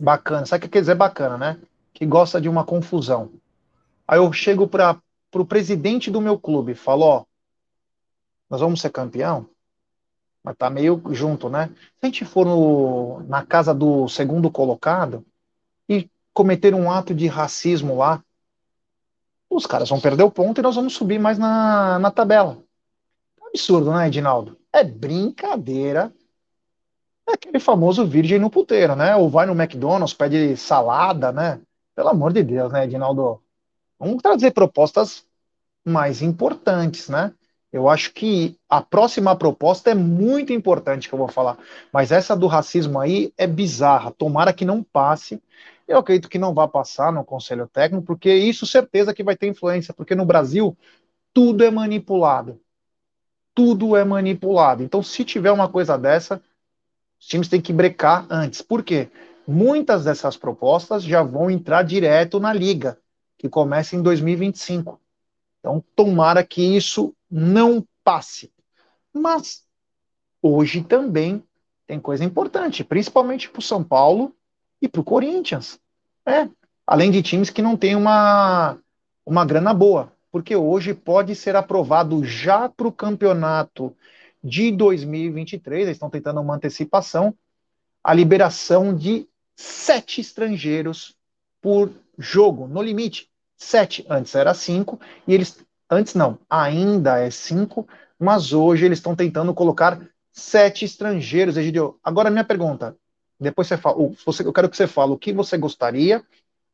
[0.00, 0.46] Bacana.
[0.46, 1.58] Sabe o que quer dizer bacana, né?
[1.96, 3.32] Que gosta de uma confusão.
[4.06, 5.00] Aí eu chego para
[5.34, 7.24] o presidente do meu clube falo: Ó,
[8.50, 9.48] nós vamos ser campeão,
[10.44, 11.68] mas tá meio junto, né?
[11.68, 15.24] Se a gente for no, na casa do segundo colocado
[15.88, 18.22] e cometer um ato de racismo lá,
[19.48, 22.58] os caras vão perder o ponto e nós vamos subir mais na, na tabela.
[23.42, 24.58] Absurdo, né, Edinaldo?
[24.70, 26.12] É brincadeira
[27.28, 29.16] é aquele famoso virgem no puteiro, né?
[29.16, 31.60] Ou vai no McDonald's, pede salada, né?
[31.96, 33.42] Pelo amor de Deus, né, Edinaldo?
[33.98, 35.24] Vamos trazer propostas
[35.82, 37.32] mais importantes, né?
[37.72, 41.58] Eu acho que a próxima proposta é muito importante que eu vou falar,
[41.90, 44.10] mas essa do racismo aí é bizarra.
[44.10, 45.42] Tomara que não passe.
[45.88, 49.48] Eu acredito que não vai passar no conselho técnico, porque isso certeza que vai ter
[49.48, 50.76] influência, porque no Brasil
[51.32, 52.60] tudo é manipulado.
[53.54, 54.82] Tudo é manipulado.
[54.82, 56.42] Então, se tiver uma coisa dessa,
[57.18, 58.60] os times têm que brecar antes.
[58.60, 59.08] Por quê?
[59.46, 62.98] Muitas dessas propostas já vão entrar direto na liga,
[63.38, 65.00] que começa em 2025.
[65.60, 68.52] Então, tomara que isso não passe.
[69.12, 69.64] Mas
[70.42, 71.42] hoje também
[71.86, 74.34] tem coisa importante, principalmente para o São Paulo
[74.82, 75.78] e para o Corinthians.
[76.24, 76.48] É,
[76.86, 78.78] além de times que não têm uma,
[79.24, 83.96] uma grana boa, porque hoje pode ser aprovado já para o campeonato
[84.42, 87.34] de 2023, eles estão tentando uma antecipação,
[88.02, 91.16] a liberação de sete estrangeiros
[91.60, 93.30] por jogo, no limite.
[93.56, 97.88] Sete, antes era cinco, e eles, antes não, ainda é cinco,
[98.18, 101.98] mas hoje eles estão tentando colocar sete estrangeiros, Egidio.
[102.04, 102.94] Agora, minha pergunta,
[103.40, 106.22] depois você fala, você, eu quero que você fale o que você gostaria,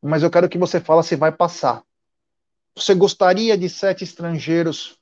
[0.02, 1.84] mas eu quero que você fale se vai passar.
[2.74, 4.98] Você gostaria de sete estrangeiros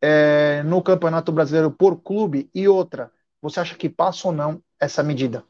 [0.00, 2.50] é, no Campeonato Brasileiro por clube?
[2.52, 5.44] E outra, você acha que passa ou não essa medida?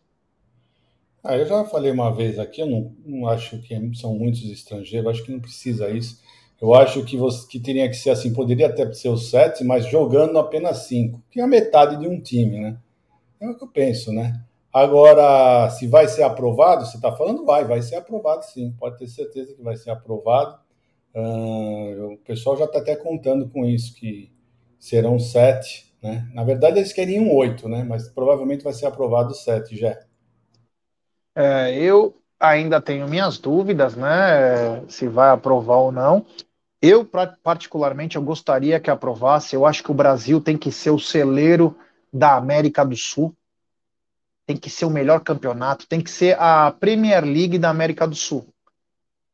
[1.23, 5.11] Ah, eu já falei uma vez aqui, eu não, não acho que são muitos estrangeiros,
[5.11, 6.21] acho que não precisa isso.
[6.61, 9.87] Eu acho que, você, que teria que ser assim, poderia até ser os sete, mas
[9.87, 12.79] jogando apenas cinco, que é a metade de um time, né?
[13.41, 14.43] É o que eu penso, né?
[14.73, 19.09] Agora, se vai ser aprovado, você está falando, vai, vai ser aprovado sim, pode ter
[19.09, 20.59] certeza que vai ser aprovado.
[21.15, 24.31] Uh, o pessoal já está até contando com isso, que
[24.79, 26.31] serão sete, né?
[26.35, 27.83] Na verdade, eles queriam oito, né?
[27.83, 29.99] Mas provavelmente vai ser aprovado sete já.
[31.35, 34.85] É, eu ainda tenho minhas dúvidas, né?
[34.88, 36.27] Se vai aprovar ou não.
[36.83, 37.07] Eu,
[37.43, 39.55] particularmente, eu gostaria que aprovasse.
[39.55, 41.77] Eu acho que o Brasil tem que ser o celeiro
[42.12, 43.35] da América do Sul.
[44.47, 45.87] Tem que ser o melhor campeonato.
[45.87, 48.47] Tem que ser a Premier League da América do Sul.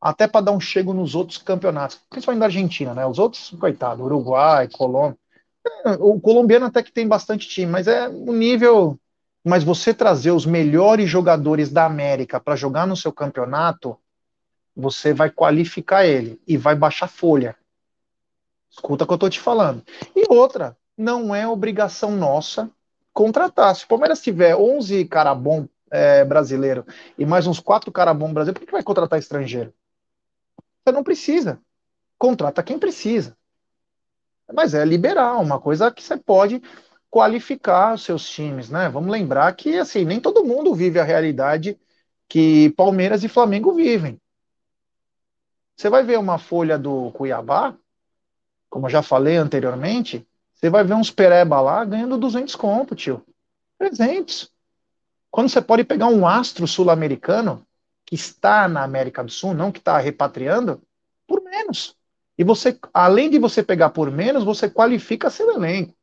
[0.01, 3.07] Até para dar um chego nos outros campeonatos, principalmente da Argentina, né?
[3.07, 5.19] Os outros, coitado, Uruguai, Colômbia.
[5.85, 8.99] É, o colombiano até que tem bastante time, mas é um nível.
[9.49, 13.97] Mas você trazer os melhores jogadores da América para jogar no seu campeonato,
[14.75, 17.55] você vai qualificar ele e vai baixar folha.
[18.69, 19.85] Escuta o que eu estou te falando.
[20.17, 22.69] E outra, não é obrigação nossa
[23.13, 23.77] contratar.
[23.77, 26.85] Se o Palmeiras tiver 11 cara bom é, brasileiro
[27.17, 29.73] e mais uns 4 cara bom brasileiro, por que vai contratar estrangeiro?
[30.85, 31.61] Você não precisa.
[32.19, 33.37] Contrata quem precisa.
[34.53, 36.61] Mas é liberal, uma coisa que você pode
[37.17, 38.91] qualificar os seus times, né?
[38.91, 41.81] Vamos lembrar que assim, nem todo mundo vive a realidade
[42.29, 44.21] que Palmeiras e Flamengo vivem.
[45.75, 47.75] Você vai ver uma folha do Cuiabá,
[48.69, 53.25] como eu já falei anteriormente, você vai ver uns pereba lá ganhando 200 conto, tio.
[53.79, 54.53] 300.
[55.31, 57.67] Quando você pode pegar um astro sul-americano
[58.05, 60.83] que está na América do Sul, não que está repatriando,
[61.27, 61.97] por menos.
[62.37, 65.97] E você, além de você pegar por menos, você qualifica seu elenco.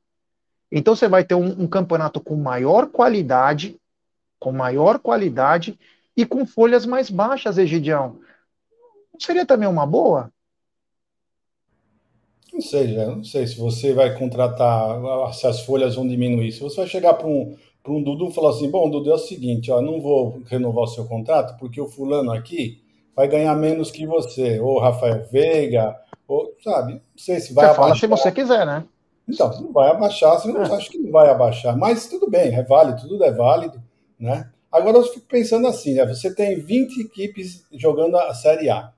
[0.75, 3.79] Então você vai ter um, um campeonato com maior qualidade,
[4.39, 5.77] com maior qualidade
[6.17, 8.17] e com folhas mais baixas, Egidião.
[9.13, 10.31] Não seria também uma boa?
[12.51, 13.05] Não sei, já.
[13.05, 14.99] Não sei se você vai contratar,
[15.35, 16.51] se as folhas vão diminuir.
[16.51, 17.55] Se você vai chegar para um,
[17.87, 20.87] um Dudu e falar assim: bom, Dudu, é o seguinte, ó, não vou renovar o
[20.87, 22.81] seu contrato porque o fulano aqui
[23.15, 25.95] vai ganhar menos que você, ou Rafael Veiga,
[26.27, 26.93] ou, sabe?
[26.93, 27.75] Não sei se vai você abaixar.
[27.75, 28.83] Fala se você quiser, né?
[29.27, 30.75] Então, não vai abaixar, você não é.
[30.75, 33.81] acho que não vai abaixar, mas tudo bem, é válido, tudo é válido,
[34.19, 34.49] né?
[34.71, 36.05] Agora eu fico pensando assim, né?
[36.05, 38.91] Você tem 20 equipes jogando a Série A.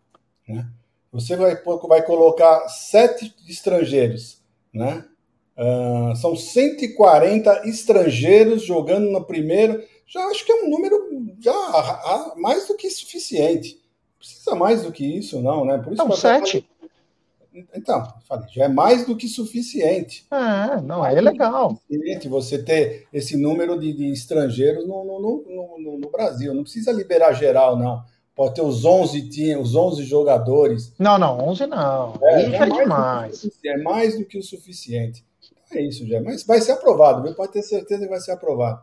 [0.48, 0.66] Né?
[1.12, 4.42] Você vai, vai colocar sete estrangeiros,
[4.74, 5.04] né?
[5.58, 9.86] Uh, são 140 estrangeiros jogando na primeira.
[10.06, 10.98] Já acho que é um número
[11.40, 13.76] já mais do que suficiente.
[13.76, 15.78] Não precisa mais do que isso, não, né?
[15.78, 16.68] Por isso não, sete.
[17.74, 20.26] Então, falei, já é mais do que suficiente.
[20.32, 21.80] É, não, é legal.
[22.30, 25.20] Você ter esse número de, de estrangeiros no, no,
[25.80, 26.54] no, no, Brasil.
[26.54, 28.04] Não precisa liberar geral, não
[28.36, 30.94] pode ter os 11 times, os 11 jogadores.
[31.00, 32.20] Não, não, 11 não.
[32.22, 33.50] É, é, é demais.
[33.64, 35.26] É mais do que o suficiente.
[35.72, 36.22] É isso, já.
[36.22, 37.34] Mas vai ser aprovado, viu?
[37.34, 38.82] Pode ter certeza que vai ser aprovado.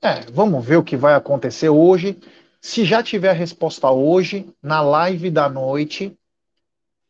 [0.00, 2.18] É, vamos ver o que vai acontecer hoje.
[2.60, 6.16] Se já tiver a resposta hoje, na live da noite,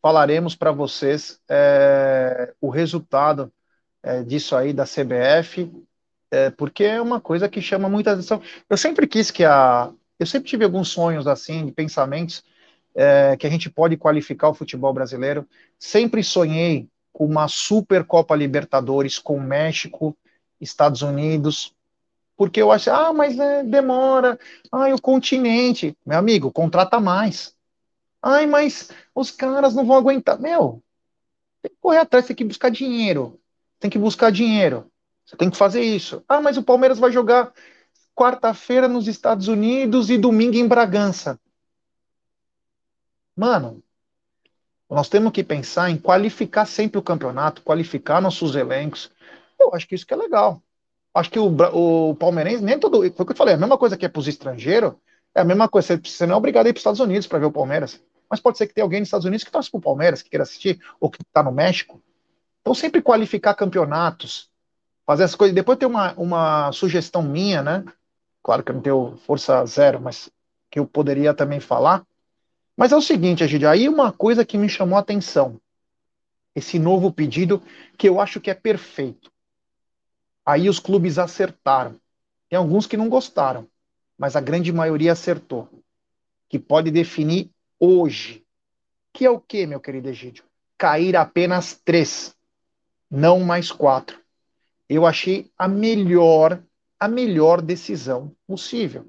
[0.01, 3.51] falaremos para vocês é, o resultado
[4.03, 5.71] é, disso aí da CBF,
[6.31, 8.41] é, porque é uma coisa que chama muita atenção.
[8.69, 12.43] Eu sempre quis que a, eu sempre tive alguns sonhos assim, pensamentos,
[13.39, 15.47] que a gente pode qualificar o futebol brasileiro.
[15.77, 20.17] Sempre sonhei com uma Super Copa Libertadores com México,
[20.59, 21.75] Estados Unidos,
[22.37, 24.39] Porque eu acho, ah, mas é, demora.
[24.71, 25.97] Ai, o continente.
[26.05, 27.56] Meu amigo, contrata mais.
[28.21, 30.39] Ai, mas os caras não vão aguentar.
[30.39, 30.83] Meu,
[31.61, 33.39] tem que correr atrás, tem que buscar dinheiro.
[33.79, 34.91] Tem que buscar dinheiro.
[35.25, 36.23] Você tem que fazer isso.
[36.27, 37.53] Ah, mas o Palmeiras vai jogar
[38.15, 41.39] quarta-feira nos Estados Unidos e domingo em Bragança.
[43.35, 43.83] Mano,
[44.89, 49.11] nós temos que pensar em qualificar sempre o campeonato, qualificar nossos elencos.
[49.59, 50.63] Eu acho que isso que é legal.
[51.13, 52.99] Acho que o, o palmeirense, nem todo.
[52.99, 54.93] Foi o que eu falei, a mesma coisa que é para os estrangeiros,
[55.37, 55.99] é a mesma coisa.
[56.03, 58.01] Você não é obrigado a ir para os Estados Unidos para ver o Palmeiras.
[58.29, 60.29] Mas pode ser que tenha alguém nos Estados Unidos que torce para o Palmeiras, que
[60.29, 62.01] queira assistir, ou que está no México.
[62.61, 64.49] Então, sempre qualificar campeonatos,
[65.05, 65.53] fazer as coisas.
[65.53, 67.85] Depois tem uma, uma sugestão minha, né?
[68.43, 70.29] Claro que eu não tenho força zero, mas
[70.71, 72.03] que eu poderia também falar.
[72.75, 75.61] Mas é o seguinte, Egidio, aí uma coisa que me chamou a atenção.
[76.55, 77.61] Esse novo pedido,
[77.97, 79.31] que eu acho que é perfeito.
[80.43, 81.95] Aí os clubes acertaram.
[82.49, 83.67] Tem alguns que não gostaram,
[84.17, 85.69] mas a grande maioria acertou.
[86.49, 88.45] Que pode definir hoje.
[89.13, 90.43] Que é o que, meu querido Egídio?
[90.77, 92.35] Cair apenas três,
[93.09, 94.19] não mais quatro.
[94.89, 96.63] Eu achei a melhor,
[96.99, 99.05] a melhor decisão possível.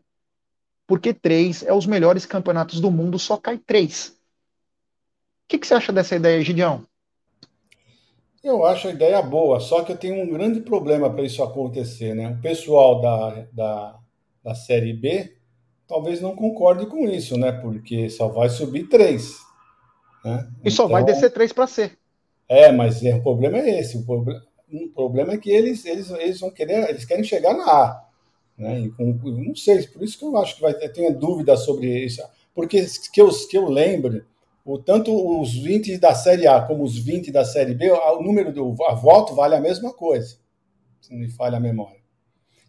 [0.87, 4.09] Porque três é os melhores campeonatos do mundo, só cai três.
[5.45, 6.87] O que, que você acha dessa ideia, Gideão?
[8.43, 12.15] Eu acho a ideia boa, só que eu tenho um grande problema para isso acontecer,
[12.15, 12.31] né?
[12.31, 13.99] O pessoal da, da,
[14.43, 15.39] da Série B
[15.89, 17.51] talvez não concorde com isso, né?
[17.51, 19.39] Porque só vai subir três.
[20.23, 20.49] Né?
[20.63, 21.99] E só vai então descer três para ser.
[22.47, 23.97] É, mas é, o problema é esse.
[23.97, 24.37] O, proble
[24.71, 28.05] o problema é que eles, eles, eles vão querer, eles querem chegar na A.
[28.57, 28.81] Né?
[28.81, 32.05] E com, não sei, por isso que eu acho que vai ter, tenho dúvida sobre
[32.05, 32.23] isso.
[32.55, 34.25] Porque que eu, que eu lembre,
[34.65, 38.53] o, tanto os 20 da Série A como os 20 da Série B, o número
[38.53, 40.37] do a voto vale a mesma coisa,
[41.01, 41.98] se não me falha a memória.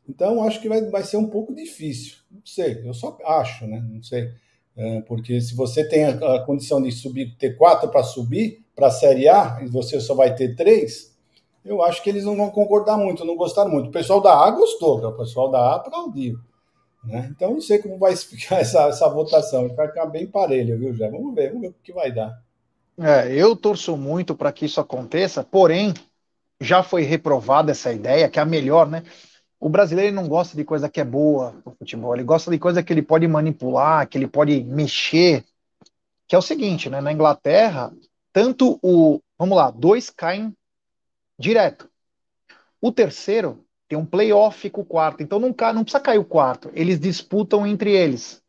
[0.10, 2.18] Então, acho que vai, vai ser um pouco difícil.
[2.32, 3.80] Não sei, eu só acho, né?
[3.88, 4.32] Não sei.
[4.76, 8.88] É, porque se você tem a, a, condição de subir, ter quatro para subir para
[8.88, 11.16] a Série A, e você só vai ter três,
[11.64, 13.90] eu acho que eles não vão concordar muito, não gostaram muito.
[13.90, 16.40] O pessoal da A gostou, o pessoal da A aplaudiu.
[17.04, 17.30] Né?
[17.36, 19.68] Então, não sei como vai ficar essa, essa votação.
[19.76, 21.08] Vai ficar bem parelho, viu, Jé?
[21.10, 22.42] Vamos ver, vamos ver o que vai dar.
[22.98, 25.94] É, eu torço muito para que isso aconteça, porém,
[26.60, 29.04] já foi reprovada essa ideia, que é a melhor, né?
[29.60, 32.82] O brasileiro não gosta de coisa que é boa no futebol, ele gosta de coisa
[32.82, 35.44] que ele pode manipular, que ele pode mexer.
[36.28, 37.02] Que é o seguinte, né?
[37.02, 37.92] Na Inglaterra,
[38.32, 39.20] tanto o.
[39.38, 40.56] Vamos lá, dois caem
[41.38, 41.90] direto.
[42.82, 46.70] O terceiro tem um playoff com o quarto, então não, não precisa cair o quarto.
[46.74, 48.42] Eles disputam entre eles.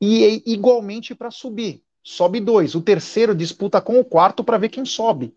[0.00, 1.82] E é igualmente para subir.
[2.02, 2.74] Sobe dois.
[2.74, 5.34] O terceiro disputa com o quarto para ver quem sobe.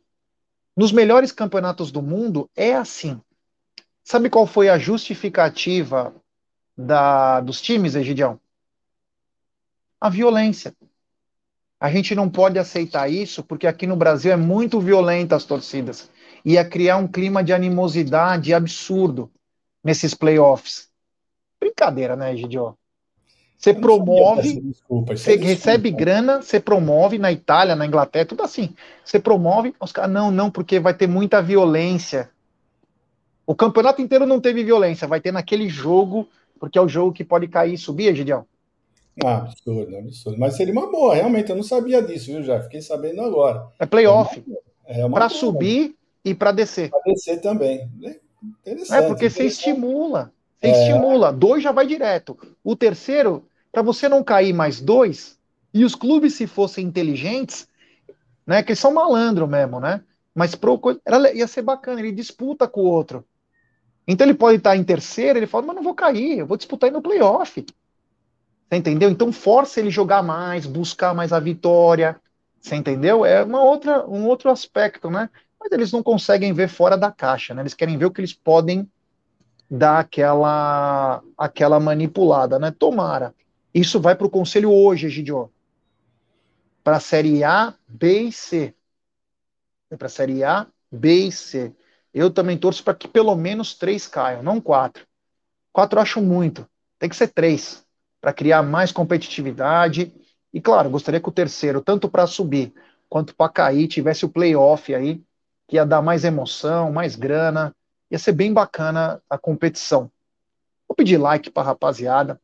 [0.76, 3.20] Nos melhores campeonatos do mundo é assim.
[4.08, 6.16] Sabe qual foi a justificativa
[6.78, 8.40] da, dos times, Egidião?
[10.00, 10.74] A violência.
[11.80, 16.10] A gente não pode aceitar isso porque aqui no Brasil é muito violenta as torcidas
[16.48, 19.30] ia criar um clima de animosidade absurdo
[19.84, 20.88] nesses playoffs.
[21.60, 22.78] Brincadeira, né, Gidio?
[23.58, 28.74] Você promove, desculpa, você recebe grana, você promove na Itália, na Inglaterra, tudo assim.
[29.04, 32.30] Você promove, os caras, não, não, porque vai ter muita violência.
[33.48, 36.28] O campeonato inteiro não teve violência, vai ter naquele jogo,
[36.60, 38.46] porque é o jogo que pode cair e subir, Gideão.
[39.24, 40.38] Ah, absurdo, absurdo.
[40.38, 42.44] Mas seria uma boa, realmente, eu não sabia disso, viu?
[42.44, 43.66] Já fiquei sabendo agora.
[43.80, 44.44] É playoff.
[44.86, 46.90] É Para subir, e para descer.
[46.90, 47.90] Para descer também.
[48.04, 48.20] É,
[48.66, 49.04] interessante.
[49.04, 50.32] É porque você estimula.
[50.60, 50.82] Você é.
[50.82, 51.32] estimula.
[51.32, 52.38] Dois já vai direto.
[52.64, 55.40] O terceiro, para você não cair mais dois,
[55.74, 57.68] e os clubes, se fossem inteligentes,
[58.46, 58.62] né?
[58.62, 60.02] Que eles são malandro mesmo, né?
[60.36, 63.24] Mas pro, era, ia ser bacana, ele disputa com o outro.
[64.08, 66.88] Então ele pode estar em terceiro, ele fala, mas não vou cair, eu vou disputar
[66.90, 67.66] aí no playoff.
[68.70, 69.10] Você entendeu?
[69.10, 72.20] Então força ele jogar mais, buscar mais a vitória.
[72.60, 73.26] Você entendeu?
[73.26, 75.30] É uma outra, um outro aspecto, né?
[75.60, 77.62] mas eles não conseguem ver fora da caixa, né?
[77.62, 78.90] Eles querem ver o que eles podem
[79.70, 82.72] dar aquela, aquela manipulada, né?
[82.72, 83.34] Tomara.
[83.74, 85.52] Isso vai para o conselho hoje, Gidio.
[86.84, 88.74] Para a série A, B e C.
[89.90, 91.76] É para a série A, B e C.
[92.18, 95.06] Eu também torço para que pelo menos três caiam, não quatro.
[95.72, 96.68] Quatro eu acho muito.
[96.98, 97.86] Tem que ser três,
[98.20, 100.12] para criar mais competitividade.
[100.52, 102.74] E claro, gostaria que o terceiro, tanto para subir
[103.08, 105.22] quanto para cair, tivesse o playoff aí,
[105.68, 107.72] que ia dar mais emoção, mais grana,
[108.10, 110.10] ia ser bem bacana a competição.
[110.88, 112.42] Vou pedir like para rapaziada.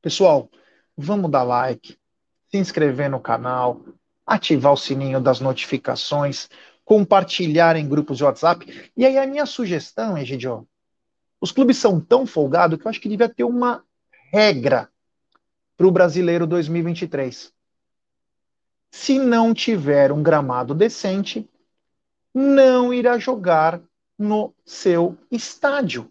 [0.00, 0.48] Pessoal,
[0.96, 1.98] vamos dar like,
[2.48, 3.80] se inscrever no canal,
[4.24, 6.48] ativar o sininho das notificações,
[6.84, 8.90] compartilhar em grupos de WhatsApp.
[8.96, 10.66] E aí a minha sugestão, Egidio,
[11.40, 13.84] Os clubes são tão folgados que eu acho que devia ter uma
[14.32, 14.88] regra
[15.76, 17.52] para o brasileiro 2023.
[18.90, 21.48] Se não tiver um gramado decente,
[22.34, 23.80] não irá jogar
[24.18, 26.10] no seu estádio.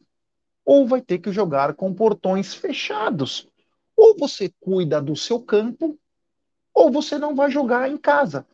[0.65, 3.47] Ou vai ter que jogar com portões fechados.
[3.95, 5.97] Ou você cuida do seu campo,
[6.73, 8.45] ou você não vai jogar em casa.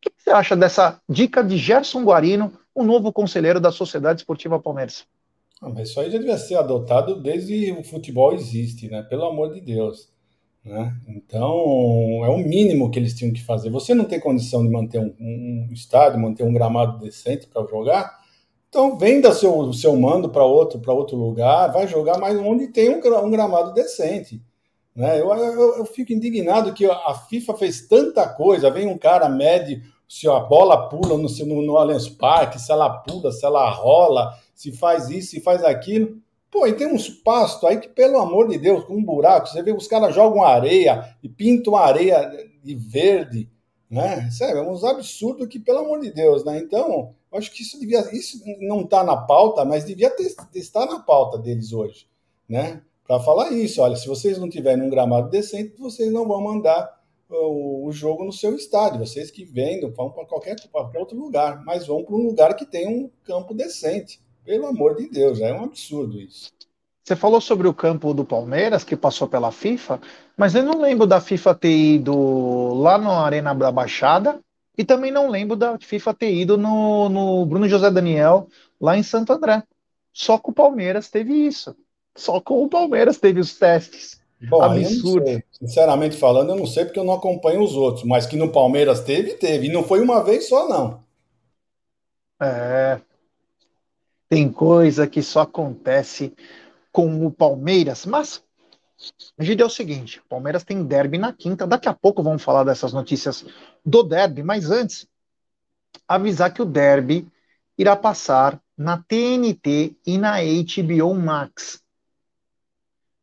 [0.00, 4.58] O que você acha dessa dica de Gerson Guarino, o novo conselheiro da Sociedade Esportiva
[4.58, 5.04] Palmeiras?
[5.60, 9.02] Ah, mas isso aí já devia ser adotado desde o futebol existe, né?
[9.02, 10.08] Pelo amor de Deus.
[10.64, 10.94] Né?
[11.08, 11.52] Então,
[12.24, 13.70] é o mínimo que eles tinham que fazer.
[13.70, 18.20] Você não tem condição de manter um, um estádio, manter um gramado decente para jogar,
[18.70, 22.88] então venda seu, seu mando para outro, para outro lugar, vai jogar mais onde tem
[22.88, 24.40] um, um gramado decente.
[24.94, 25.20] Né?
[25.20, 29.82] Eu, eu, eu, fico indignado que a FIFA fez tanta coisa, vem um cara mede
[30.08, 34.36] se a bola pula no, no, no Allianz Parque, se ela pula, se ela rola,
[34.54, 36.20] se faz isso, se faz aquilo.
[36.50, 39.62] Pô, e tem uns pastos aí que, pelo amor de Deus, com um buraco, você
[39.62, 42.28] vê os caras jogam areia e pintam areia
[42.62, 43.48] de verde,
[43.88, 44.28] né?
[44.32, 46.58] Sério, é uns absurdos que, pelo amor de Deus, né?
[46.58, 50.86] Então, eu acho que isso devia, isso não está na pauta, mas devia ter, estar
[50.86, 52.08] na pauta deles hoje,
[52.48, 52.82] né?
[53.10, 56.96] Para falar isso, olha, se vocês não tiverem um gramado decente, vocês não vão mandar
[57.28, 59.00] o, o jogo no seu estádio.
[59.00, 62.64] Vocês que vendam, vão para qualquer, qualquer outro lugar, mas vão para um lugar que
[62.64, 64.22] tem um campo decente.
[64.44, 66.52] Pelo amor de Deus, é um absurdo isso.
[67.02, 70.00] Você falou sobre o campo do Palmeiras, que passou pela FIFA,
[70.36, 74.38] mas eu não lembro da FIFA ter ido lá na Arena da Baixada
[74.78, 78.46] e também não lembro da FIFA ter ido no, no Bruno José Daniel,
[78.80, 79.64] lá em Santo André.
[80.12, 81.74] Só com o Palmeiras teve isso.
[82.20, 84.20] Só com o Palmeiras teve os testes.
[84.42, 85.42] Bom, Absurdo.
[85.50, 89.00] Sinceramente falando, eu não sei porque eu não acompanho os outros, mas que no Palmeiras
[89.00, 89.68] teve, teve.
[89.68, 91.02] E não foi uma vez só, não.
[92.42, 93.00] É,
[94.28, 96.34] tem coisa que só acontece
[96.92, 98.42] com o Palmeiras, mas
[99.38, 101.66] a gente é o seguinte: o Palmeiras tem derby na quinta.
[101.66, 103.46] Daqui a pouco vamos falar dessas notícias
[103.84, 105.08] do derby, mas antes,
[106.06, 107.26] avisar que o derby
[107.78, 111.82] irá passar na TNT e na HBO Max.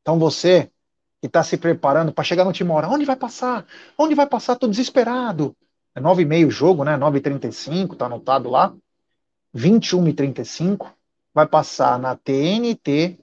[0.07, 0.71] Então você
[1.19, 3.65] que está se preparando para chegar no Timor, onde vai passar?
[3.97, 4.53] Onde vai passar?
[4.53, 5.53] Estou desesperado.
[5.93, 6.95] É 9h30 o jogo, né?
[6.95, 8.73] 9h35, tá anotado lá.
[9.53, 10.87] 21h35
[11.33, 13.19] vai passar na TNT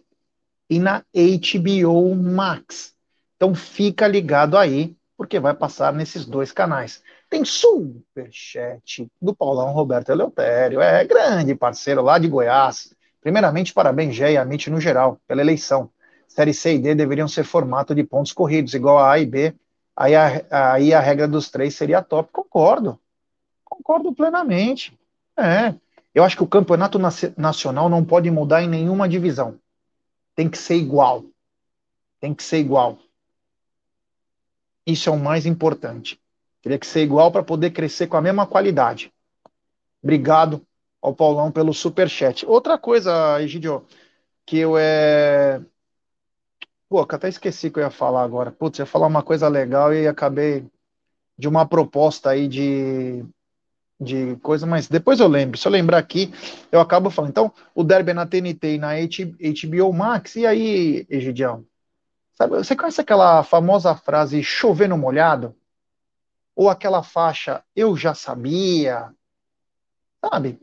[0.69, 2.95] e na HBO Max.
[3.37, 7.03] Então fica ligado aí, porque vai passar nesses dois canais.
[7.31, 12.95] Tem superchat do Paulão Roberto Eleutério, é grande parceiro lá de Goiás.
[13.23, 15.91] Primeiramente, parabéns, Gé e Amit no geral, pela eleição.
[16.29, 19.55] Série C e D deveriam ser formato de pontos corridos, igual a A e B.
[19.97, 22.31] Aí a, aí a regra dos três seria top.
[22.33, 22.99] Concordo.
[23.65, 24.99] Concordo plenamente.
[25.37, 25.75] É.
[26.15, 26.99] Eu acho que o campeonato
[27.37, 29.59] nacional não pode mudar em nenhuma divisão.
[30.35, 31.25] Tem que ser igual.
[32.21, 32.99] Tem que ser igual.
[34.87, 36.21] Isso é o mais importante.
[36.63, 39.13] Teria que ser igual para poder crescer com a mesma qualidade.
[40.03, 40.65] Obrigado
[41.01, 42.47] ao Paulão pelo super chat.
[42.47, 43.85] Outra coisa, Egidio,
[44.47, 45.61] que eu é
[46.95, 48.53] Pô, que até esqueci que eu ia falar agora.
[48.53, 50.65] Putz, ia falar uma coisa legal e acabei
[51.37, 53.27] de uma proposta aí de
[53.99, 55.59] de coisa, mas depois eu lembro.
[55.59, 56.33] Se eu lembrar aqui,
[56.71, 57.31] eu acabo falando.
[57.31, 60.37] Então, o Derby é na TNT e na HBO Max.
[60.37, 61.67] E aí, Egidião?
[62.35, 65.53] Sabe, você conhece aquela famosa frase chover no molhado?
[66.55, 69.13] Ou aquela faixa eu já sabia?
[70.21, 70.61] Sabe?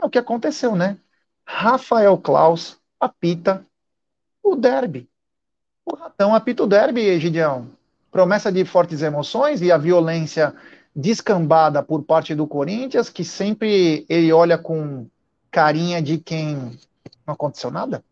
[0.00, 0.98] É o que aconteceu, né?
[1.44, 3.66] Rafael Klaus apita
[4.42, 5.10] o derby.
[5.86, 7.66] O Ratão apita o derby, Egidião.
[8.10, 10.54] Promessa de fortes emoções e a violência
[10.94, 15.06] descambada por parte do Corinthians, que sempre ele olha com
[15.50, 16.56] carinha de quem
[17.26, 18.02] não aconteceu nada?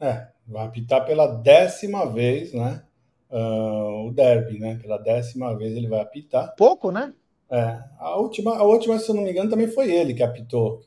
[0.00, 2.82] É, vai apitar pela décima vez, né?
[3.30, 4.78] Uh, o derby, né?
[4.82, 6.54] Pela décima vez ele vai apitar.
[6.56, 7.12] Pouco, né?
[7.50, 10.82] É, a última, a última, se eu não me engano, também foi ele que apitou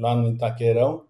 [0.00, 1.04] lá no Itaquerão.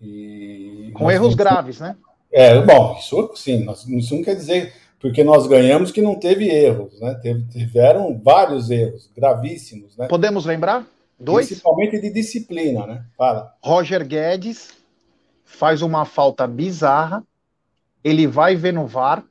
[0.00, 1.96] E Com erros graves, né?
[2.38, 3.66] É, bom, isso sim,
[3.96, 7.14] isso não quer dizer porque nós ganhamos que não teve erros, né?
[7.14, 10.06] Teve, tiveram vários erros gravíssimos, né?
[10.06, 10.86] Podemos lembrar?
[11.18, 11.46] Dois?
[11.46, 13.04] Principalmente de disciplina, né?
[13.16, 13.52] Fala.
[13.60, 14.70] Roger Guedes
[15.44, 17.24] faz uma falta bizarra,
[18.04, 19.24] ele vai ver no VAR,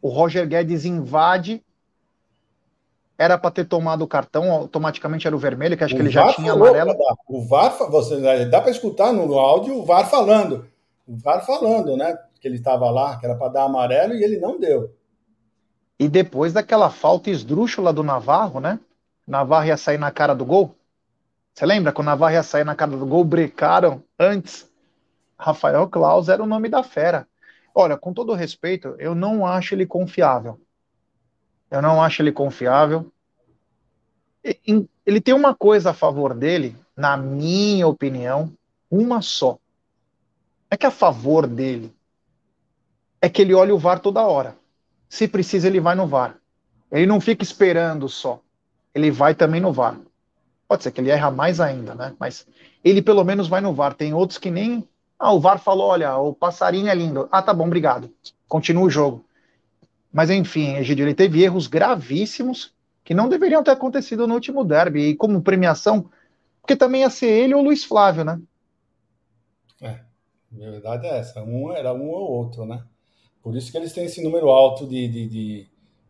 [0.00, 1.60] o Roger Guedes invade,
[3.18, 6.10] era para ter tomado o cartão, automaticamente era o vermelho, que acho o que ele
[6.10, 6.94] já tinha falou, amarelo.
[7.28, 10.70] O VAR, você, dá para escutar no áudio o VAR falando.
[11.12, 12.16] O VAR falando, né?
[12.40, 14.96] que ele estava lá, que era para dar amarelo, e ele não deu.
[15.98, 18.80] E depois daquela falta esdrúxula do Navarro, né?
[19.26, 20.74] Navarro ia sair na cara do gol.
[21.54, 21.92] Você lembra?
[21.92, 24.68] Quando o Navarro ia sair na cara do gol, brecaram antes.
[25.38, 27.28] Rafael Claus era o nome da fera.
[27.74, 30.58] Olha, com todo respeito, eu não acho ele confiável.
[31.70, 33.12] Eu não acho ele confiável.
[34.42, 38.50] Ele tem uma coisa a favor dele, na minha opinião,
[38.90, 39.58] uma só.
[40.72, 41.94] É que a favor dele
[43.20, 44.56] é que ele olha o VAR toda hora.
[45.06, 46.38] Se precisa, ele vai no VAR.
[46.90, 48.40] Ele não fica esperando só.
[48.94, 49.98] Ele vai também no VAR.
[50.66, 52.14] Pode ser que ele erra mais ainda, né?
[52.18, 52.46] Mas
[52.82, 53.92] ele pelo menos vai no VAR.
[53.92, 54.88] Tem outros que nem.
[55.18, 57.28] Ah, o VAR falou: olha, o passarinho é lindo.
[57.30, 58.10] Ah, tá bom, obrigado.
[58.48, 59.22] Continua o jogo.
[60.10, 62.72] Mas enfim, Egidio, ele teve erros gravíssimos
[63.04, 65.10] que não deveriam ter acontecido no último derby.
[65.10, 66.10] E como premiação,
[66.62, 68.40] porque também ia ser ele ou o Luiz Flávio, né?
[69.82, 70.00] É,
[70.54, 71.42] a verdade é essa.
[71.42, 72.82] Um era um ou outro, né?
[73.42, 75.66] Por isso que eles têm esse número alto de, de, de,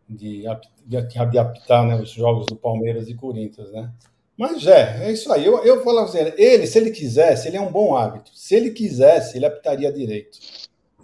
[0.09, 0.45] de,
[0.87, 3.93] de, de apitar né, os jogos do Palmeiras e Corinthians, né?
[4.37, 5.45] Mas é, é isso aí.
[5.45, 8.31] Eu, eu falo assim, ele, se ele quisesse, ele é um bom hábito.
[8.35, 10.39] Se ele quisesse, ele apitaria direito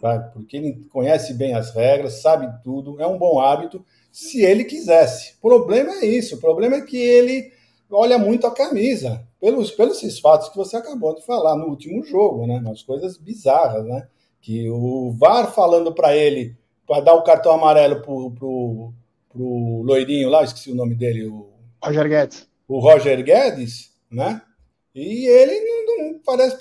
[0.00, 0.32] sabe?
[0.32, 5.34] Porque ele conhece bem as regras, sabe tudo, é um bom hábito, se ele quisesse.
[5.38, 7.52] O problema é isso, o problema é que ele
[7.90, 12.02] olha muito a camisa, pelos, pelos esses fatos que você acabou de falar no último
[12.04, 12.58] jogo, né?
[12.58, 14.08] Umas coisas bizarras, né?
[14.40, 18.92] Que o VAR falando para ele para dar o cartão amarelo pro, pro,
[19.28, 21.50] pro loirinho lá, esqueci o nome dele, o
[21.84, 22.48] Roger Guedes.
[22.66, 24.40] O Roger Guedes, né?
[24.94, 26.56] E ele não, não parece,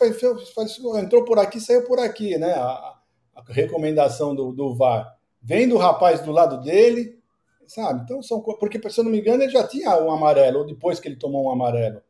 [0.99, 2.53] entrou por aqui, saiu por aqui, né?
[2.53, 2.97] A,
[3.35, 7.17] a recomendação do, do VAR vem do rapaz do lado dele,
[7.65, 8.01] sabe?
[8.03, 10.99] Então são porque se eu não me engano ele já tinha um amarelo ou depois
[10.99, 12.01] que ele tomou um amarelo,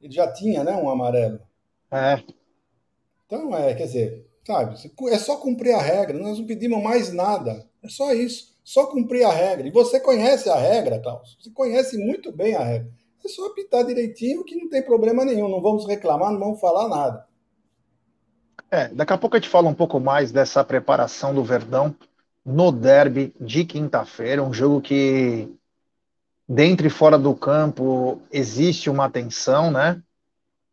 [0.00, 1.40] ele já tinha, né, um amarelo.
[1.90, 2.22] É.
[3.26, 4.76] Então é, quer dizer, sabe?
[5.10, 6.18] É só cumprir a regra.
[6.18, 7.66] Nós não pedimos mais nada.
[7.82, 8.54] É só isso.
[8.62, 9.66] Só cumprir a regra.
[9.66, 11.36] E você conhece a regra, Klaus.
[11.40, 12.90] Você conhece muito bem a regra.
[13.24, 15.48] É só apitar direitinho que não tem problema nenhum.
[15.48, 17.26] Não vamos reclamar, não vamos falar nada.
[18.70, 21.94] É, daqui a pouco a gente fala um pouco mais dessa preparação do Verdão
[22.44, 25.48] no derby de quinta-feira, um jogo que
[26.48, 30.00] dentro e fora do campo existe uma tensão, né?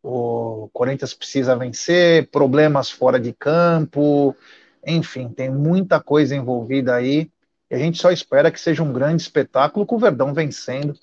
[0.02, 4.36] O Corinthians precisa vencer, problemas fora de campo,
[4.86, 7.30] enfim, tem muita coisa envolvida aí.
[7.70, 10.94] E a gente só espera que seja um grande espetáculo com o Verdão vencendo,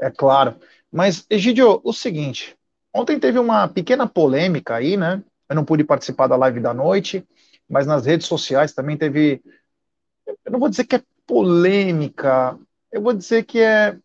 [0.00, 0.56] é claro.
[0.90, 2.56] Mas, Egidio, o seguinte,
[2.92, 5.22] ontem teve uma pequena polêmica aí, né?
[5.48, 7.26] Eu não pude participar da live da noite,
[7.68, 9.42] mas nas redes sociais também teve.
[10.44, 12.56] Eu não vou dizer que é polêmica,
[12.92, 13.98] eu vou dizer que é.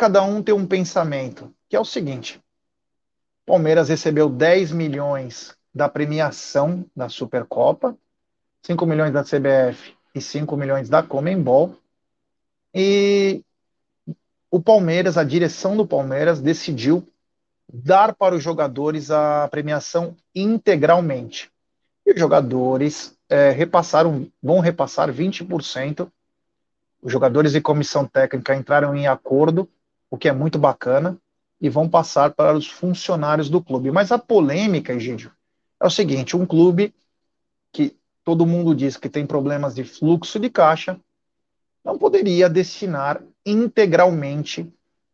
[0.00, 2.40] Cada um tem um pensamento, que é o seguinte:
[3.44, 7.94] Palmeiras recebeu 10 milhões da premiação da Supercopa,
[8.62, 11.76] 5 milhões da CBF e 5 milhões da Comembol.
[12.74, 13.44] E
[14.50, 17.06] o Palmeiras, a direção do Palmeiras, decidiu
[17.70, 21.52] dar para os jogadores a premiação integralmente.
[22.06, 26.10] E os jogadores é, repassaram, vão repassar 20%.
[27.02, 29.68] Os jogadores e comissão técnica entraram em acordo,
[30.10, 31.16] o que é muito bacana,
[31.60, 33.90] e vão passar para os funcionários do clube.
[33.90, 35.30] Mas a polêmica, Egídio,
[35.78, 36.94] é o seguinte: um clube
[37.72, 40.98] que todo mundo diz que tem problemas de fluxo de caixa,
[41.84, 44.70] não poderia destinar integralmente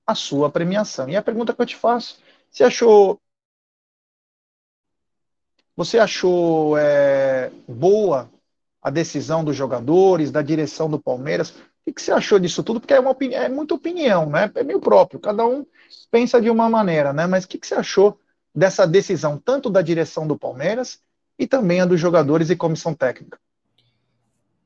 [0.06, 1.08] a sua premiação.
[1.08, 2.18] E a pergunta que eu te faço
[2.56, 3.20] você achou.
[5.76, 8.30] Você achou é, boa
[8.80, 11.52] a decisão dos jogadores, da direção do Palmeiras?
[11.86, 12.80] O que você achou disso tudo?
[12.80, 14.50] Porque é, uma opinião, é muita opinião, né?
[14.54, 15.64] É meio próprio, cada um
[16.10, 17.26] pensa de uma maneira, né?
[17.26, 18.18] Mas o que você achou
[18.54, 21.00] dessa decisão, tanto da direção do Palmeiras
[21.38, 23.38] e também a dos jogadores e comissão técnica?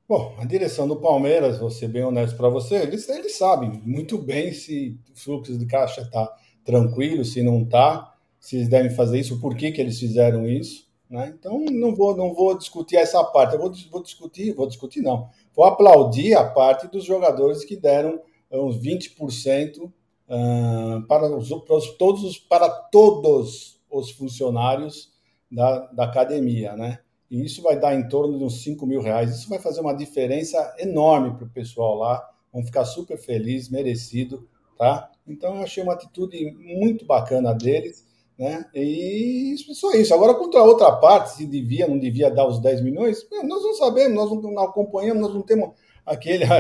[0.09, 4.19] Bom, a direção do Palmeiras, vou ser bem honesto para você, eles, eles sabem muito
[4.19, 6.29] bem se o fluxo de caixa está
[6.65, 10.89] tranquilo, se não está, se eles devem fazer isso, por que, que eles fizeram isso.
[11.09, 11.33] Né?
[11.37, 15.29] Então, não vou, não vou discutir essa parte, eu vou, vou discutir, vou discutir não,
[15.55, 18.21] vou aplaudir a parte dos jogadores que deram
[18.51, 25.13] uns 20% uh, para, os, para, os, todos, para todos os funcionários
[25.51, 27.01] da, da academia, né?
[27.31, 29.31] E isso vai dar em torno de uns 5 mil reais.
[29.31, 32.29] Isso vai fazer uma diferença enorme para o pessoal lá.
[32.53, 35.11] Vão ficar super felizes, merecido, tá?
[35.27, 38.05] Então eu achei uma atitude muito bacana deles,
[38.41, 38.65] né?
[38.75, 40.15] E só isso.
[40.15, 43.75] Agora, contra a outra parte, se devia, não devia dar os 10 milhões, nós não
[43.75, 45.73] sabemos, nós não acompanhamos, nós não temos
[46.07, 46.47] aquele.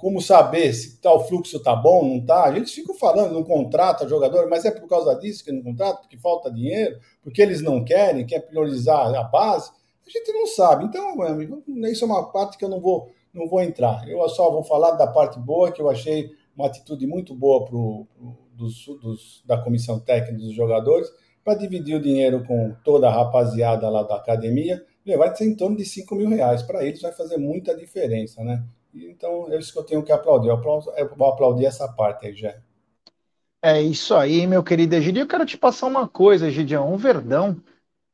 [0.00, 2.52] como saber se tal fluxo tá bom, não tá?
[2.54, 6.18] Eles ficam falando, não contrata jogador, mas é por causa disso que não contrata, porque
[6.18, 9.70] falta dinheiro, porque eles não querem, quer priorizar a base.
[10.04, 10.84] A gente não sabe.
[10.84, 11.14] Então,
[11.88, 14.06] isso é uma parte que eu não vou, não vou entrar.
[14.08, 18.06] Eu só vou falar da parte boa que eu achei uma atitude muito boa pro,
[18.18, 21.08] pro dos, dos, da comissão técnica dos jogadores,
[21.44, 24.82] para dividir o dinheiro com toda a rapaziada lá da academia,
[25.18, 26.62] vai ser em torno de 5 mil reais.
[26.62, 28.64] Para eles vai fazer muita diferença, né?
[28.94, 30.48] Então, é isso que eu tenho que aplaudir.
[30.48, 32.54] Eu, aplaudo, eu vou aplaudir essa parte aí, já.
[33.60, 35.22] É isso aí, meu querido Egidio.
[35.22, 36.92] Eu quero te passar uma coisa, Egidião.
[36.92, 37.60] O Verdão,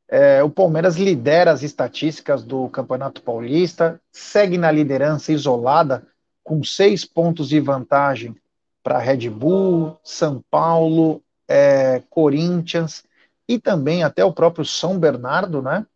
[0.09, 6.07] é, o Palmeiras lidera as estatísticas do Campeonato Paulista, segue na liderança isolada,
[6.43, 8.35] com seis pontos de vantagem
[8.83, 13.05] para Red Bull, São Paulo, é, Corinthians
[13.49, 15.87] e também até o próprio São Bernardo, né?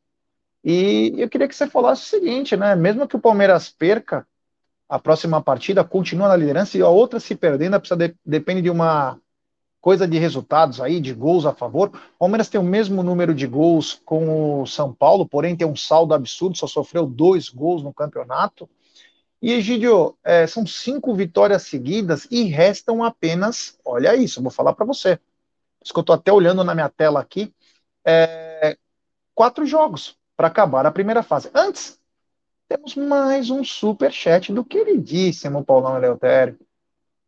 [0.65, 2.75] E eu queria que você falasse o seguinte, né?
[2.75, 4.27] Mesmo que o Palmeiras perca
[4.89, 8.71] a próxima partida, continua na liderança e a outra se perdendo, precisa de, depende de
[8.71, 9.19] uma
[9.81, 11.89] coisa de resultados aí, de gols a favor.
[11.89, 15.77] O Palmeiras tem o mesmo número de gols com o São Paulo, porém tem um
[15.77, 18.69] saldo absurdo, só sofreu dois gols no campeonato.
[19.45, 24.87] E Egidio, é, são cinco vitórias seguidas e restam apenas, olha isso, vou falar para
[24.87, 25.21] você.
[25.85, 27.53] Isso que eu estou até olhando na minha tela aqui,
[28.07, 28.79] é,
[29.35, 31.51] quatro jogos para acabar a primeira fase.
[31.53, 32.01] Antes,
[32.67, 36.59] temos mais um super chat do queridíssimo Paulão Eleutério.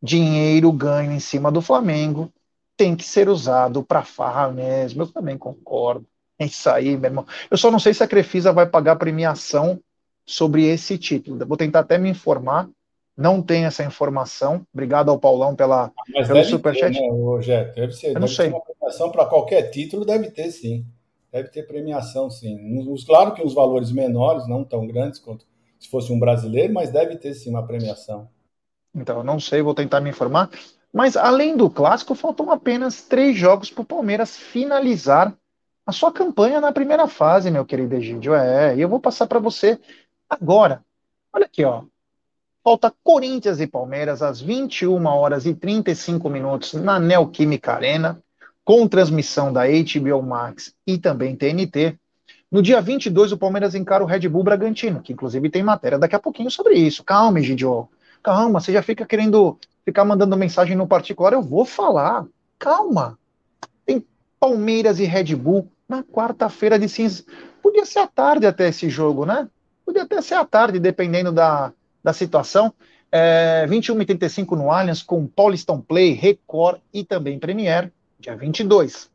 [0.01, 2.33] Dinheiro ganho em cima do Flamengo
[2.75, 5.03] tem que ser usado para farra mesmo.
[5.03, 6.07] Eu também concordo.
[6.39, 7.27] É isso aí, meu irmão.
[7.51, 9.79] Eu só não sei se a Crefisa vai pagar premiação
[10.27, 11.43] sobre esse título.
[11.45, 12.69] vou tentar até me informar.
[13.15, 14.61] Não tem essa informação.
[14.71, 16.93] Obrigado ao Paulão pela, Mas pelo superchat.
[16.93, 17.73] Ter, né, Rogério?
[17.73, 18.07] Deve ser.
[18.07, 18.49] Eu deve não sei.
[18.49, 20.85] uma premiação para qualquer título, deve ter sim.
[21.31, 22.57] Deve ter premiação, sim.
[23.05, 25.45] Claro que os valores menores, não tão grandes quanto
[25.79, 28.29] se fosse um brasileiro, mas deve ter sim uma premiação.
[28.93, 30.49] Então, não sei, vou tentar me informar.
[30.93, 35.35] Mas além do clássico, faltam apenas três jogos para o Palmeiras finalizar
[35.85, 38.33] a sua campanha na primeira fase, meu querido Egídio.
[38.35, 39.79] É, e eu vou passar para você
[40.29, 40.83] agora.
[41.33, 41.83] Olha aqui, ó.
[42.63, 48.21] Falta Corinthians e Palmeiras às 21 horas e 35 minutos na Neoquímica Arena,
[48.65, 51.97] com transmissão da HBO Max e também TNT.
[52.51, 56.15] No dia 22, o Palmeiras encara o Red Bull Bragantino, que inclusive tem matéria daqui
[56.15, 57.03] a pouquinho sobre isso.
[57.03, 57.87] Calma, Egidio.
[58.21, 62.25] Calma, você já fica querendo ficar mandando mensagem no particular, eu vou falar.
[62.59, 63.17] Calma.
[63.85, 64.05] Tem
[64.37, 67.25] Palmeiras e Red Bull na quarta-feira de cinzas.
[67.61, 69.47] Podia ser à tarde até esse jogo, né?
[69.87, 71.71] Podia até ser à tarde, dependendo da,
[72.03, 72.73] da situação.
[73.09, 79.09] É, 21 e 35 no Allianz, com Paulistão Play, Record e também Premier, dia 22.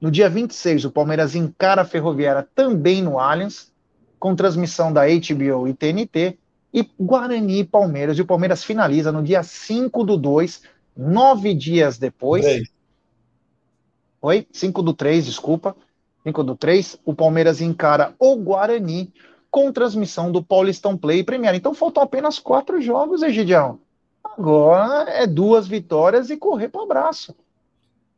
[0.00, 3.70] No dia 26, o Palmeiras encara a Ferroviária também no Allianz,
[4.18, 6.36] com transmissão da HBO e TNT
[6.74, 8.18] e Guarani e Palmeiras.
[8.18, 10.62] E o Palmeiras finaliza no dia 5 do 2,
[10.96, 12.44] nove dias depois.
[12.44, 12.68] 3.
[14.22, 14.46] Oi?
[14.50, 15.76] 5 do 3, desculpa.
[16.24, 19.12] 5 do 3, o Palmeiras encara o Guarani
[19.56, 21.54] com transmissão do Paulistão Play Premier.
[21.54, 23.78] Então faltam apenas quatro jogos, Egidião.
[24.22, 27.34] Agora é duas vitórias e correr para o abraço.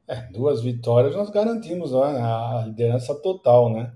[0.09, 3.93] É, duas vitórias nós garantimos né, a liderança total, né?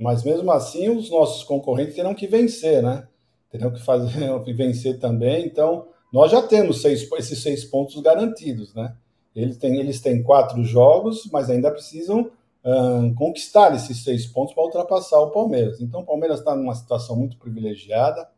[0.00, 3.06] Mas mesmo assim, os nossos concorrentes terão que vencer, né?
[3.50, 5.44] terão que fazer vencer também.
[5.44, 8.94] Então, nós já temos seis, esses seis pontos garantidos, né?
[9.36, 12.30] Eles têm, eles têm quatro jogos, mas ainda precisam
[13.16, 15.80] conquistar esses seis pontos para ultrapassar o Palmeiras.
[15.80, 18.28] Então, o Palmeiras está numa situação muito privilegiada,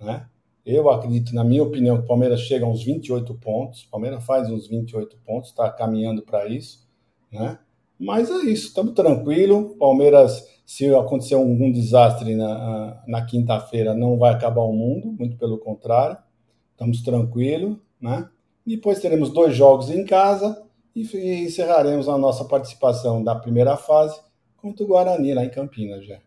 [0.00, 0.26] né?
[0.64, 3.82] Eu acredito, na minha opinião, que o Palmeiras chega a uns 28 pontos.
[3.82, 6.88] O Palmeiras faz uns 28 pontos, está caminhando para isso,
[7.32, 7.58] né?
[7.98, 9.76] Mas é isso, estamos tranquilo.
[9.76, 15.58] Palmeiras se acontecer algum desastre na, na quinta-feira, não vai acabar o mundo, muito pelo
[15.58, 16.16] contrário,
[16.70, 18.28] estamos tranquilos, né?
[18.64, 20.62] Depois teremos dois jogos em casa
[20.94, 24.20] e encerraremos a nossa participação da primeira fase
[24.56, 26.18] contra o Guarani, lá em Campinas, já.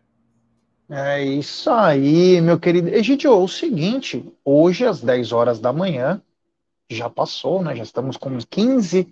[0.88, 2.88] É isso aí, meu querido.
[2.88, 6.22] Egidio, o seguinte, hoje às 10 horas da manhã,
[6.88, 7.74] já passou, né?
[7.74, 9.08] Já estamos com 15,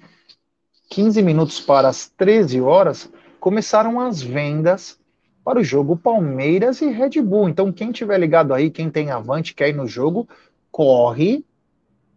[0.89, 4.99] 15 minutos para as 13 horas, começaram as vendas
[5.45, 7.49] para o jogo Palmeiras e Red Bull.
[7.49, 10.29] Então, quem tiver ligado aí, quem tem avante, quer ir no jogo,
[10.71, 11.45] corre,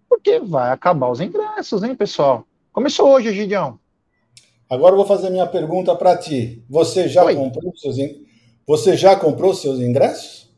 [0.07, 2.46] porque vai acabar os ingressos, hein, pessoal?
[2.77, 3.79] Começou hoje, Gideão.
[4.69, 6.63] Agora eu vou fazer minha pergunta para ti.
[6.69, 7.33] Você já Oi.
[7.33, 8.23] comprou seus in...
[8.67, 10.55] Você já comprou seus ingressos?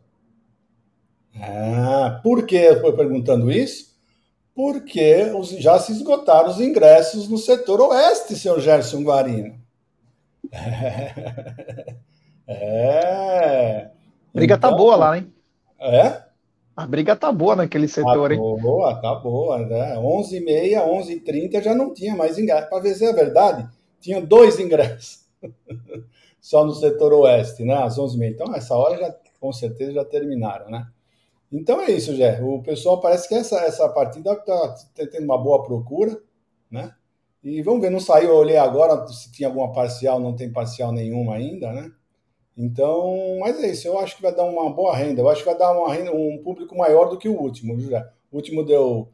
[1.34, 3.98] Ah, por que eu estou perguntando isso?
[4.54, 9.56] Porque já se esgotaram os ingressos no setor oeste, seu Gerson Guarino.
[12.52, 13.92] É.
[13.92, 13.92] A
[14.34, 15.32] briga então, tá boa lá, hein?
[15.80, 16.24] É?
[16.80, 18.40] A briga tá boa naquele setor, tá hein?
[18.40, 19.60] Boa, tá boa.
[19.60, 19.98] Né?
[19.98, 22.70] 11h30, 11h30 já não tinha mais ingresso.
[22.70, 23.68] Para ver se é verdade,
[24.00, 25.26] tinha dois ingressos.
[26.40, 27.84] Só no setor oeste, né?
[27.84, 28.32] Às 11h30.
[28.32, 30.88] Então, essa hora já, com certeza, já terminaram, né?
[31.52, 32.40] Então é isso, Jé.
[32.42, 34.76] O pessoal parece que essa, essa partida está
[35.12, 36.18] tendo uma boa procura,
[36.72, 36.94] né?
[37.44, 40.94] E vamos ver, não saiu, eu olhei agora se tinha alguma parcial, não tem parcial
[40.94, 41.92] nenhuma ainda, né?
[42.62, 45.22] Então, mas é isso, eu acho que vai dar uma boa renda.
[45.22, 48.05] Eu acho que vai dar uma renda, um público maior do que o último, José.
[48.30, 49.07] O último deu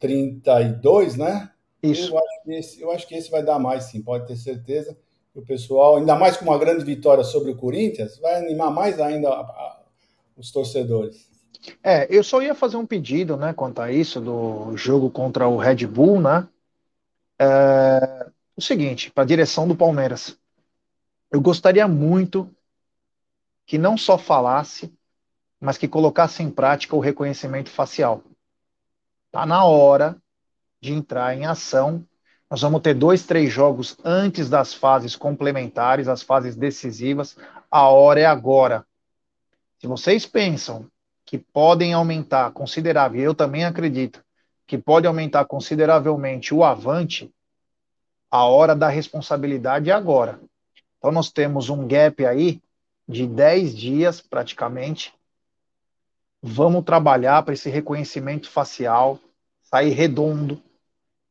[0.00, 1.50] 32, né?
[1.82, 2.14] Isso.
[2.14, 4.96] Eu acho, que esse, eu acho que esse vai dar mais, sim, pode ter certeza.
[5.34, 9.28] O pessoal, ainda mais com uma grande vitória sobre o Corinthians, vai animar mais ainda
[9.28, 9.82] a, a,
[10.34, 11.28] os torcedores.
[11.84, 15.58] É, eu só ia fazer um pedido, né, quanto a isso, do jogo contra o
[15.58, 16.48] Red Bull, né?
[17.38, 18.26] É,
[18.56, 20.34] o seguinte, para a direção do Palmeiras.
[21.30, 22.50] Eu gostaria muito
[23.66, 24.92] que não só falasse,
[25.60, 28.22] mas que colocasse em prática o reconhecimento facial.
[29.32, 30.16] Tá na hora
[30.80, 32.06] de entrar em ação.
[32.48, 37.36] Nós vamos ter dois, três jogos antes das fases complementares, as fases decisivas.
[37.70, 38.86] A hora é agora.
[39.80, 40.86] Se vocês pensam
[41.24, 44.24] que podem aumentar considerável, eu também acredito
[44.66, 47.32] que pode aumentar consideravelmente o avante,
[48.30, 50.40] a hora da responsabilidade é agora.
[50.98, 52.60] Então nós temos um gap aí
[53.08, 55.14] de 10 dias praticamente.
[56.42, 59.18] Vamos trabalhar para esse reconhecimento facial
[59.62, 60.62] sair redondo.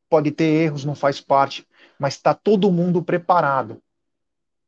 [0.10, 1.68] Pode ter erros, não faz parte,
[1.98, 3.82] mas está todo mundo preparado.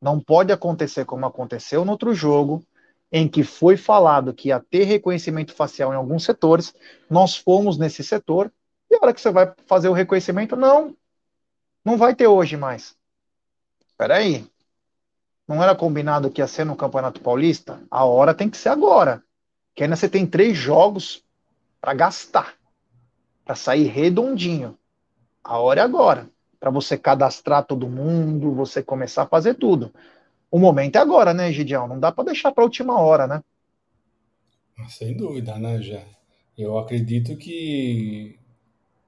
[0.02, 2.64] Não pode acontecer como aconteceu no outro jogo,
[3.12, 6.74] em que foi falado que ia ter reconhecimento facial em alguns setores,
[7.10, 8.52] nós fomos nesse setor,
[8.90, 10.96] e a hora que você vai fazer o reconhecimento, não,
[11.84, 12.96] não vai ter hoje mais.
[13.88, 14.46] Espera aí,
[15.48, 17.82] não era combinado que ia ser no Campeonato Paulista?
[17.90, 19.24] A hora tem que ser agora.
[19.74, 21.24] Que ainda você tem três jogos
[21.80, 22.56] para gastar,
[23.46, 24.78] para sair redondinho.
[25.44, 26.30] A hora é agora.
[26.60, 29.94] Para você cadastrar todo mundo, você começar a fazer tudo.
[30.52, 31.88] O momento é agora, né, Gideão?
[31.88, 33.42] Não dá para deixar para última hora, né?
[34.90, 36.06] Sem dúvida, né, Jé?
[36.58, 38.38] Eu acredito que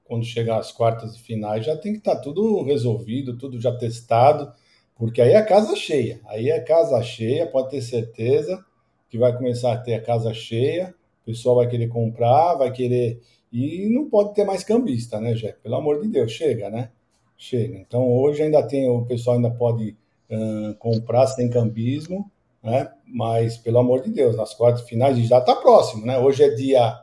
[0.04, 3.76] quando chegar às quartas de finais já tem que estar tá tudo resolvido, tudo já
[3.76, 4.52] testado
[5.00, 6.20] porque aí é casa cheia.
[6.26, 8.62] Aí é casa cheia, pode ter certeza
[9.08, 13.18] que vai começar a ter a casa cheia, o pessoal vai querer comprar, vai querer.
[13.50, 15.56] E não pode ter mais cambista, né, Jé?
[15.62, 16.90] Pelo amor de Deus, chega, né?
[17.34, 17.78] Chega.
[17.78, 19.96] Então hoje ainda tem, o pessoal ainda pode
[20.30, 22.30] uh, comprar sem cambismo,
[22.62, 22.90] né?
[23.06, 26.18] Mas, pelo amor de Deus, nas quartas finais já está próximo, né?
[26.18, 27.00] Hoje é dia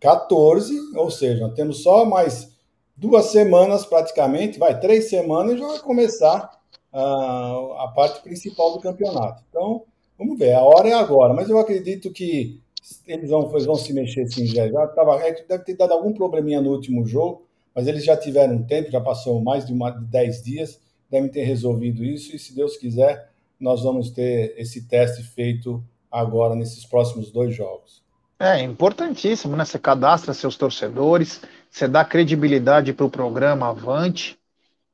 [0.00, 2.56] 14, ou seja, temos só mais
[2.96, 6.63] duas semanas praticamente, vai, três semanas e já vai começar
[6.94, 9.42] a, a parte principal do campeonato.
[9.50, 9.82] Então,
[10.16, 12.60] vamos ver, a hora é agora, mas eu acredito que
[13.06, 14.68] eles vão, eles vão se mexer sim, já.
[14.68, 18.54] já tava, é deve ter dado algum probleminha no último jogo, mas eles já tiveram
[18.54, 20.80] um tempo, já passou mais de, uma, de 10 dias,
[21.10, 26.54] devem ter resolvido isso, e se Deus quiser, nós vamos ter esse teste feito agora
[26.54, 28.04] nesses próximos dois jogos.
[28.38, 29.64] É importantíssimo, né?
[29.64, 31.40] Você cadastra seus torcedores,
[31.70, 34.38] você dá credibilidade para o programa Avante,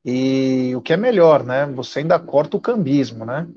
[0.03, 1.65] e o que é melhor, né?
[1.67, 3.47] Você ainda corta o cambismo, né?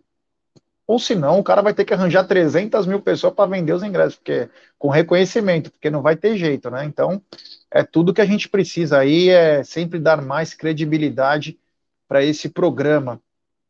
[0.86, 4.16] Ou senão o cara vai ter que arranjar 300 mil pessoas para vender os ingressos,
[4.16, 6.84] porque com reconhecimento, porque não vai ter jeito, né?
[6.84, 7.22] Então,
[7.70, 11.58] é tudo que a gente precisa aí, é sempre dar mais credibilidade
[12.06, 13.20] para esse programa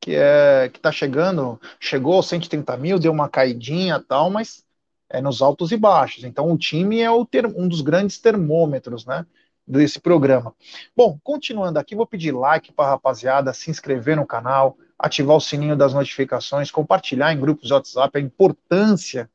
[0.05, 4.63] que é que está chegando, chegou aos 130 mil, deu uma caidinha tal, mas
[5.09, 6.25] é nos altos e baixos.
[6.25, 9.25] Então, o time é ter, um dos grandes termômetros, né?
[9.67, 10.55] Desse programa.
[10.97, 15.41] Bom, continuando aqui, vou pedir like para a rapaziada, se inscrever no canal, ativar o
[15.41, 19.31] sininho das notificações, compartilhar em grupos de WhatsApp a importância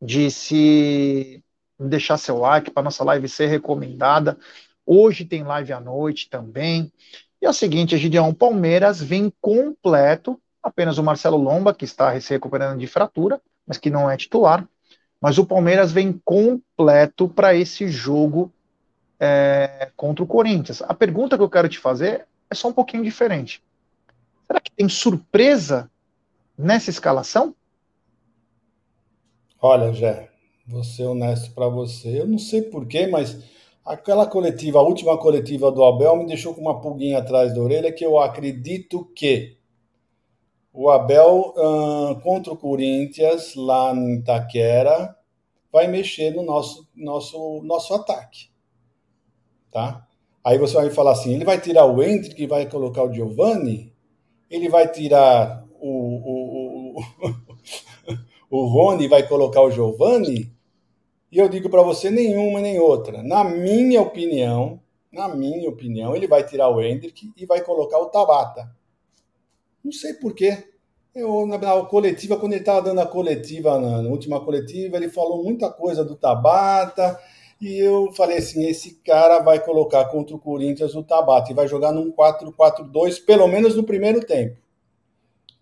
[0.00, 1.42] de se
[1.78, 4.38] deixar seu like para nossa live ser recomendada.
[4.84, 6.92] Hoje tem live à noite também.
[7.40, 12.32] E é o seguinte, Egidião, Palmeiras vem completo, apenas o Marcelo Lomba, que está se
[12.32, 14.66] recuperando de fratura, mas que não é titular.
[15.20, 18.52] Mas o Palmeiras vem completo para esse jogo
[19.18, 20.82] é, contra o Corinthians.
[20.82, 23.62] A pergunta que eu quero te fazer é só um pouquinho diferente.
[24.46, 25.90] Será que tem surpresa
[26.56, 27.54] nessa escalação?
[29.60, 30.30] Olha, Jé,
[30.66, 32.20] vou ser honesto para você.
[32.20, 33.42] Eu não sei porquê, mas
[33.84, 37.92] aquela coletiva, a última coletiva do Abel, me deixou com uma pulguinha atrás da orelha
[37.92, 39.56] que eu acredito que
[40.72, 45.16] o Abel uh, contra o Corinthians, lá em Itaquera,
[45.72, 48.50] vai mexer no nosso, nosso, nosso ataque
[49.76, 50.06] tá?
[50.42, 53.92] Aí você vai falar assim, ele vai tirar o Hendrick e vai colocar o Giovanni?
[54.50, 60.50] Ele vai tirar o, o, o, o Rony e vai colocar o Giovanni?
[61.30, 63.22] E eu digo para você, nenhuma nem outra.
[63.22, 64.80] Na minha opinião,
[65.12, 68.74] na minha opinião, ele vai tirar o Hendrick e vai colocar o Tabata.
[69.84, 70.56] Não sei porquê.
[71.14, 75.10] Eu, na, na coletiva, quando ele estava dando a coletiva, na, na, última coletiva, ele
[75.10, 77.20] falou muita coisa do Tabata,
[77.60, 81.66] E eu falei assim: esse cara vai colocar contra o Corinthians o Tabata e vai
[81.66, 84.56] jogar num 4-4-2, pelo menos no primeiro tempo.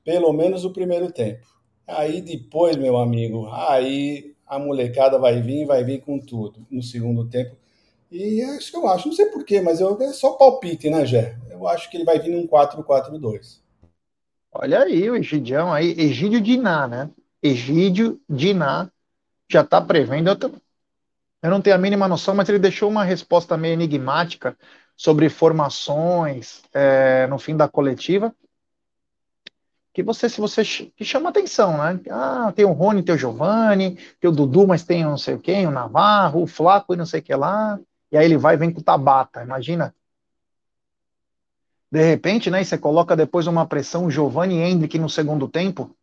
[0.04, 1.46] Pelo menos no primeiro tempo.
[1.86, 7.26] Aí depois, meu amigo, aí a molecada vai vir, vai vir com tudo no segundo
[7.28, 7.56] tempo.
[8.10, 9.08] E é isso que eu acho.
[9.08, 11.36] Não sei porquê, mas eu, é só palpite, né, Gé?
[11.50, 13.60] Eu acho que ele vai vir num 4-4-2.
[14.52, 17.10] Olha aí o Egidião aí, Egídio Diná, né?
[17.42, 18.88] Egídio Diná
[19.50, 20.30] já está prevendo.
[20.30, 20.52] Eu,
[21.44, 24.56] eu não tenho a mínima noção, mas ele deixou uma resposta meio enigmática
[24.96, 28.34] sobre formações é, no fim da coletiva.
[29.92, 32.00] Que você, se você que chama atenção, né?
[32.10, 35.66] Ah, tem o Rony, tem o Giovanni, tem o Dudu, mas tem não sei quem,
[35.66, 37.78] o Navarro, o Flaco e não sei o que lá.
[38.10, 39.94] E aí ele vai e vem com o Tabata, imagina.
[41.92, 42.62] De repente, né?
[42.62, 45.94] E você coloca depois uma pressão Giovanni Hendrick no segundo tempo.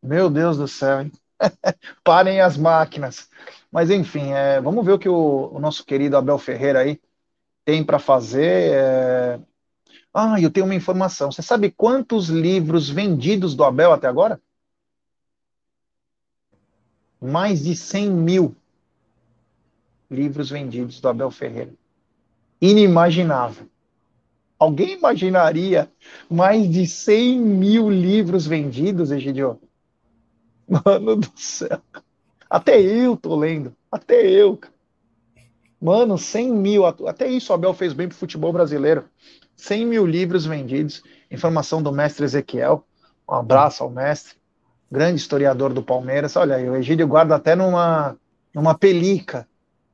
[0.00, 1.12] Meu Deus do céu, hein?
[2.04, 3.28] Parem as máquinas.
[3.70, 7.00] Mas enfim, é, vamos ver o que o, o, nosso querido Abel Ferreira aí
[7.64, 8.72] tem para fazer.
[8.72, 9.40] É...
[10.12, 11.30] Ah, eu tenho uma informação.
[11.30, 14.40] Você sabe quantos livros vendidos do Abel até agora?
[17.20, 18.56] Mais de 100 mil
[20.10, 21.74] livros vendidos do Abel Ferreira.
[22.60, 23.68] Inimaginável.
[24.58, 25.90] Alguém imaginaria
[26.28, 29.60] mais de 100 mil livros vendidos, Egidio?
[30.66, 31.80] Mano do céu.
[32.48, 33.74] Até eu tô lendo.
[33.92, 34.58] Até eu.
[35.80, 36.86] Mano, 100 mil.
[36.86, 39.04] Até isso o Abel fez bem pro futebol brasileiro.
[39.56, 41.02] 100 mil livros vendidos.
[41.30, 42.84] Informação do mestre Ezequiel.
[43.28, 44.36] Um abraço ao mestre.
[44.90, 46.34] Grande historiador do Palmeiras.
[46.36, 48.16] Olha aí, o Egídio guarda até numa,
[48.54, 49.46] numa pelica.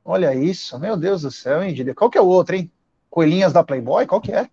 [0.03, 0.79] Olha isso.
[0.79, 1.93] Meu Deus do céu, hein, Egídio?
[1.93, 2.71] Qual que é o outro, hein?
[3.09, 4.07] Coelhinhas da Playboy?
[4.07, 4.49] Qual que é?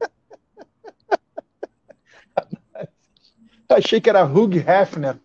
[3.68, 5.16] Achei que era Hugh Hefner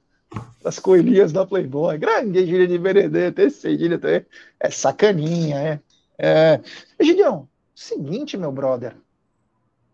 [0.63, 1.97] das coelhinhas da Playboy.
[1.97, 4.25] Grande gíria de Benedetto, esse gíria também
[4.59, 5.79] é sacaninha, é.
[6.17, 6.59] é.
[7.03, 8.95] Gideão, seguinte, meu brother,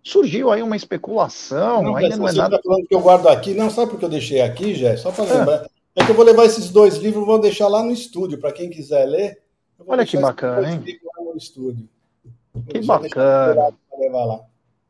[0.04, 2.58] surgiu aí uma especulação, não, ainda não é nada...
[2.58, 4.96] Tá falando que eu guardo aqui, não, sabe por que eu deixei aqui, Jé?
[4.98, 5.34] Só para é.
[5.34, 5.66] lembrar.
[5.96, 8.70] É que eu vou levar esses dois livros, vou deixar lá no estúdio, para quem
[8.70, 9.42] quiser ler.
[9.86, 11.00] Olha que bacana, hein?
[11.20, 11.88] no estúdio.
[12.68, 13.74] Que bacana.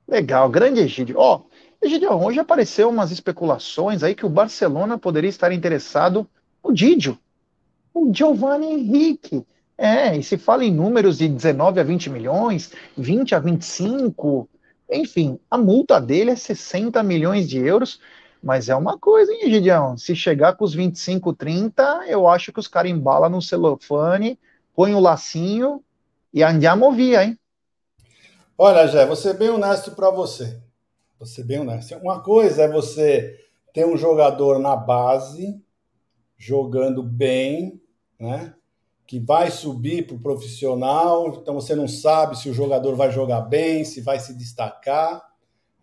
[0.07, 1.15] Legal, grande Egídio.
[1.17, 1.41] Ó,
[1.81, 6.27] Egidião, hoje apareceu umas especulações aí que o Barcelona poderia estar interessado
[6.63, 7.17] no Didio,
[7.93, 9.45] o Giovanni Henrique.
[9.77, 14.49] É, e se fala em números de 19 a 20 milhões, 20 a 25,
[14.91, 18.01] enfim, a multa dele é 60 milhões de euros,
[18.43, 19.97] mas é uma coisa, hein, Egidião?
[19.97, 24.37] Se chegar com os 25, 30, eu acho que os caras embalam no celofane,
[24.75, 25.81] põem o lacinho
[26.33, 27.39] e andiamo via, hein?
[28.57, 30.59] Olha, Jé, vou ser bem honesto para você.
[31.19, 31.93] Vou ser bem honesto.
[31.97, 33.37] Uma coisa é você
[33.73, 35.61] ter um jogador na base,
[36.37, 37.81] jogando bem,
[38.17, 38.55] né?
[39.05, 43.41] Que vai subir para o profissional, então você não sabe se o jogador vai jogar
[43.41, 45.21] bem, se vai se destacar,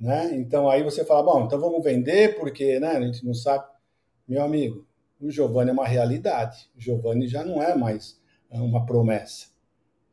[0.00, 0.34] né?
[0.36, 3.66] Então aí você fala, bom, então vamos vender, porque né, a gente não sabe.
[4.26, 4.86] Meu amigo,
[5.20, 6.70] o Giovanni é uma realidade.
[6.74, 8.18] O Giovanni já não é mais
[8.50, 9.48] uma promessa.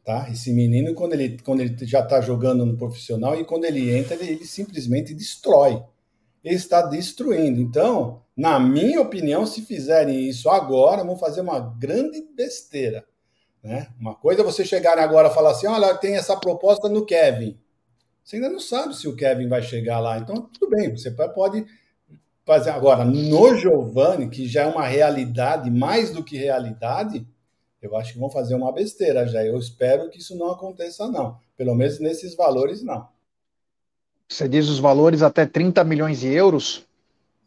[0.03, 0.29] Tá?
[0.29, 4.15] Esse menino, quando ele, quando ele já está jogando no profissional e quando ele entra,
[4.15, 5.81] ele, ele, simplesmente destrói.
[6.43, 7.61] Ele está destruindo.
[7.61, 13.05] Então, na minha opinião, se fizerem isso agora, vão fazer uma grande besteira.
[13.63, 13.87] Né?
[13.97, 17.57] Uma coisa é você chegar agora e falar assim: olha, tem essa proposta no Kevin.
[18.21, 20.17] Você ainda não sabe se o Kevin vai chegar lá.
[20.17, 21.65] Então, tudo bem, você pode
[22.45, 22.71] fazer.
[22.71, 27.25] Agora, no Giovanni, que já é uma realidade, mais do que realidade,
[27.87, 29.43] eu acho que vão fazer uma besteira já.
[29.43, 31.37] Eu espero que isso não aconteça, não.
[31.57, 33.07] Pelo menos nesses valores, não.
[34.27, 36.85] Você diz os valores até 30 milhões de euros?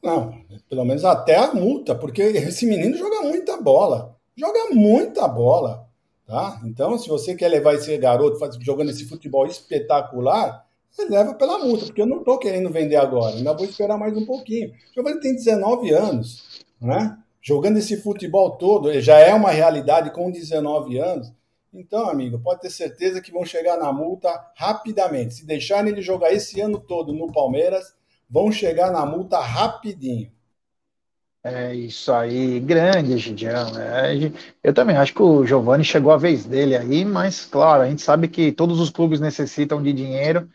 [0.03, 4.17] Não, pelo menos até a multa, porque esse menino joga muita bola.
[4.37, 5.87] Joga muita bola.
[6.27, 6.61] Tá?
[6.65, 11.87] Então, se você quer levar esse garoto jogando esse futebol espetacular, você leva pela multa,
[11.87, 14.71] porque eu não estou querendo vender agora, ainda vou esperar mais um pouquinho.
[14.71, 17.19] O Giovanni tem 19 anos, né?
[17.47, 21.33] Jogando esse futebol todo, já é uma realidade com 19 anos.
[21.73, 25.35] Então, amigo, pode ter certeza que vão chegar na multa rapidamente.
[25.35, 27.95] Se deixarem ele jogar esse ano todo no Palmeiras,
[28.29, 30.29] vão chegar na multa rapidinho.
[31.45, 33.79] É isso aí, grande, Gidião.
[33.79, 34.33] É,
[34.65, 38.03] eu também acho que o Giovani chegou a vez dele aí, mas claro, a gente
[38.03, 40.49] sabe que todos os clubes necessitam de dinheiro.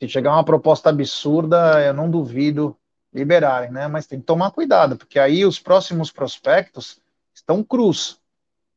[0.00, 2.76] Se chegar uma proposta absurda, eu não duvido
[3.12, 3.88] liberarem, né?
[3.88, 7.00] Mas tem que tomar cuidado, porque aí os próximos prospectos
[7.34, 8.18] estão cruz.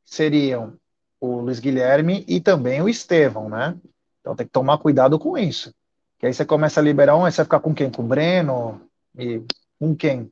[0.06, 0.74] Seriam
[1.20, 3.78] o Luiz Guilherme e também o Estevão, né?
[4.20, 5.74] Então tem que tomar cuidado com isso.
[6.20, 7.90] Que aí você começa a liberar um, aí você vai ficar com quem?
[7.90, 8.82] Com o Breno?
[9.18, 9.42] E
[9.80, 10.32] com quem?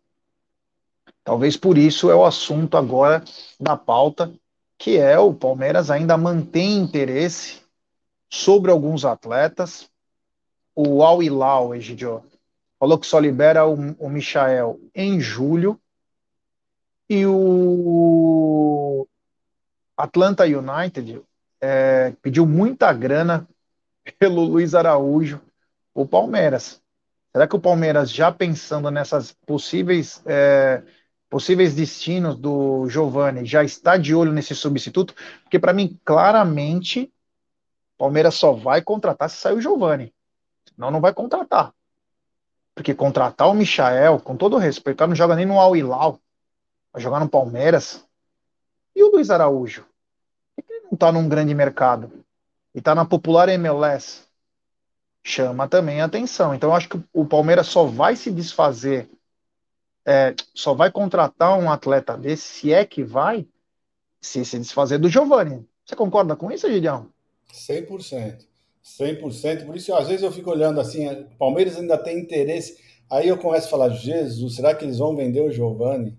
[1.24, 3.24] Talvez por isso é o assunto agora
[3.60, 4.32] da pauta.
[4.78, 7.62] que é o Palmeiras ainda mantém interesse
[8.30, 9.90] sobre alguns atletas.
[10.74, 12.24] O Al Hilal, Egidio,
[12.80, 15.80] falou que só libera o, o Michael em julho.
[17.10, 19.08] E o
[19.98, 21.22] Atlanta United
[21.60, 23.48] é, pediu muita grana
[24.18, 25.42] pelo Luiz Araújo,
[25.94, 26.82] o Palmeiras.
[27.32, 30.82] Será que o Palmeiras, já pensando nessas possíveis é,
[31.30, 35.14] possíveis destinos do Giovani, já está de olho nesse substituto?
[35.44, 37.12] Porque para mim, claramente,
[37.96, 40.14] o Palmeiras só vai contratar se sair o Giovani.
[40.74, 41.74] Senão não vai contratar.
[42.80, 46.18] Porque contratar o Michael, com todo respeito, o cara não joga nem no Al Hilal,
[46.94, 48.06] vai jogar no Palmeiras.
[48.96, 49.86] E o Luiz Araújo?
[50.56, 52.10] Por que ele não está num grande mercado?
[52.74, 54.30] E está na popular MLS?
[55.22, 56.56] chama também a atenção.
[56.56, 59.10] Então, eu acho que o Palmeiras só vai se desfazer,
[60.06, 63.46] é, só vai contratar um atleta desse, se é que vai,
[64.22, 65.68] se se desfazer do Giovani.
[65.86, 67.10] Você concorda com isso, Gideão?
[67.52, 68.48] 100%.
[68.84, 69.66] 100%.
[69.66, 71.08] Por isso, às vezes, eu fico olhando assim,
[71.38, 72.78] Palmeiras ainda tem interesse.
[73.10, 76.18] Aí eu começo a falar, Jesus, será que eles vão vender o Giovani?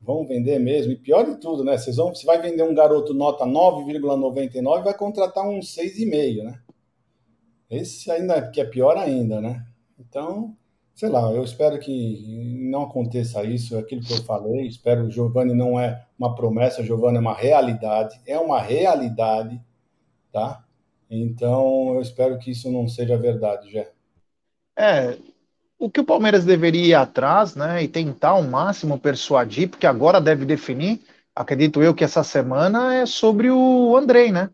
[0.00, 0.92] Vão vender mesmo?
[0.92, 1.78] E pior de tudo, né?
[1.78, 6.60] Vocês vão, você vai vender um garoto nota 9,99 e vai contratar um 6,5, né?
[7.70, 9.64] Esse ainda que é pior ainda, né?
[9.98, 10.54] Então,
[10.94, 15.10] sei lá, eu espero que não aconteça isso, é aquilo que eu falei, espero o
[15.10, 19.60] Giovanni não é uma promessa, o Giovanni é uma realidade, é uma realidade,
[20.30, 20.64] tá?
[21.10, 23.86] Então, eu espero que isso não seja verdade, já.
[24.76, 25.16] É,
[25.78, 30.20] o que o Palmeiras deveria ir atrás, né, e tentar ao máximo persuadir, porque agora
[30.20, 31.02] deve definir,
[31.34, 34.50] acredito eu que essa semana é sobre o Andrei, né?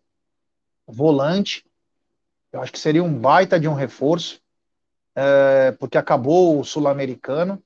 [0.87, 1.65] Volante,
[2.53, 4.41] eu acho que seria um baita de um reforço,
[5.15, 7.63] é, porque acabou o sul-americano.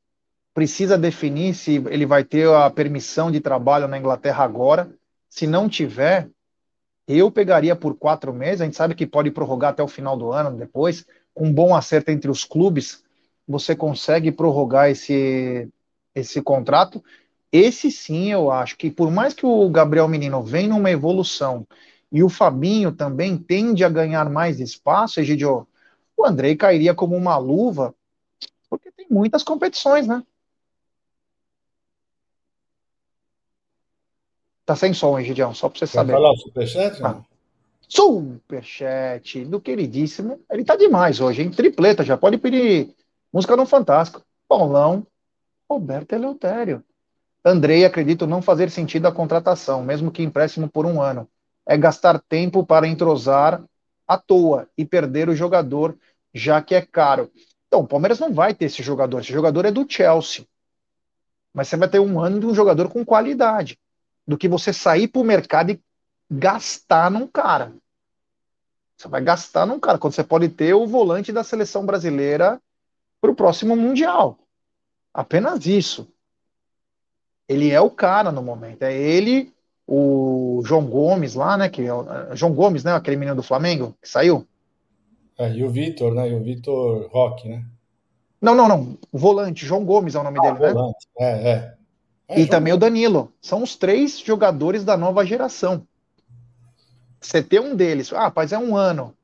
[0.53, 4.91] Precisa definir se ele vai ter a permissão de trabalho na Inglaterra agora.
[5.29, 6.29] Se não tiver,
[7.07, 8.61] eu pegaria por quatro meses.
[8.61, 11.07] A gente sabe que pode prorrogar até o final do ano depois.
[11.33, 13.03] Com um bom acerto entre os clubes,
[13.47, 15.69] você consegue prorrogar esse,
[16.15, 17.03] esse contrato.
[17.53, 21.67] Esse sim, eu acho que por mais que o Gabriel Menino venha numa evolução
[22.11, 25.67] e o Fabinho também tende a ganhar mais espaço, Egidio,
[26.17, 27.95] o Andrei cairia como uma luva,
[28.71, 30.23] porque tem muitas competições, né?
[34.65, 36.13] Tá sem som, Egidião, só para você Quer saber.
[36.13, 37.03] falar o superchat?
[37.05, 37.21] Ah.
[37.89, 40.41] Superchat do queridíssimo.
[40.51, 41.51] Ele tá demais hoje, hein?
[41.51, 42.95] Tripleta, já pode pedir
[43.33, 44.23] música no Fantástico.
[44.49, 45.07] Paulão,
[45.69, 46.83] Roberto Eleutério.
[47.45, 51.29] Andrei, acredito não fazer sentido a contratação, mesmo que empréstimo por um ano
[51.67, 53.63] é gastar tempo para entrosar
[54.07, 55.97] à toa e perder o jogador,
[56.33, 57.31] já que é caro.
[57.67, 59.21] Então, o Palmeiras não vai ter esse jogador.
[59.21, 60.47] Esse jogador é do Chelsea.
[61.53, 63.79] Mas você vai ter um ano de um jogador com qualidade.
[64.27, 65.81] Do que você sair para o mercado e
[66.31, 67.73] gastar num cara.
[68.97, 72.61] Você vai gastar num cara, quando você pode ter o volante da seleção brasileira
[73.21, 74.39] para o próximo Mundial.
[75.13, 76.09] Apenas isso.
[77.49, 78.83] Ele é o cara no momento.
[78.83, 79.53] É ele
[79.87, 81.69] o João Gomes lá, né?
[81.69, 82.93] Que é é, João Gomes, né?
[82.93, 84.47] Aquele menino do Flamengo que saiu.
[85.39, 86.31] É, e o Vitor, né?
[86.31, 87.65] E o Vitor Roque, né?
[88.41, 88.99] Não, não, não.
[89.11, 91.09] O volante, João Gomes é o nome ah, dele, volante.
[91.19, 91.27] né?
[91.27, 91.75] É, é.
[92.29, 93.33] É e também o Danilo.
[93.41, 95.87] São os três jogadores da nova geração.
[97.21, 99.15] Você ter um deles, ah, rapaz, é um ano.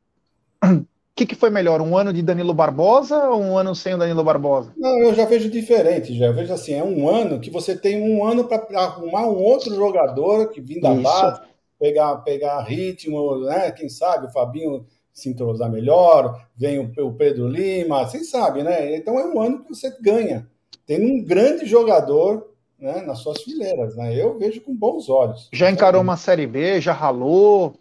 [1.21, 1.83] que, que foi melhor?
[1.83, 4.73] Um ano de Danilo Barbosa ou um ano sem o Danilo Barbosa?
[4.75, 6.27] Não, eu já vejo diferente, já.
[6.27, 9.75] Eu vejo assim, é um ano que você tem um ano para arrumar um outro
[9.75, 11.03] jogador que vem da Isso.
[11.03, 11.43] base,
[11.79, 13.71] pegar, pegar ritmo, né?
[13.71, 18.97] Quem sabe o Fabinho se entrosar melhor, vem o, o Pedro Lima, quem sabe, né?
[18.97, 20.49] Então é um ano que você ganha.
[20.87, 22.50] Tem um grande jogador
[22.81, 24.15] né, nas suas fileiras, né?
[24.15, 25.49] Eu vejo com bons olhos.
[25.53, 27.75] Já encarou uma Série B, já ralou.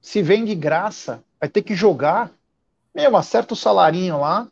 [0.00, 2.32] Se vem de graça, vai ter que jogar
[2.94, 4.48] meu, acerta o salarinho lá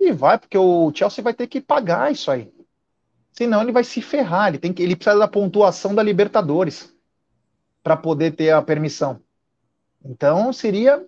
[0.00, 2.52] e vai, porque o Chelsea vai ter que pagar isso aí.
[3.32, 4.48] Senão ele vai se ferrar.
[4.48, 6.92] Ele, tem que, ele precisa da pontuação da Libertadores
[7.82, 9.20] para poder ter a permissão.
[10.04, 11.04] Então seria.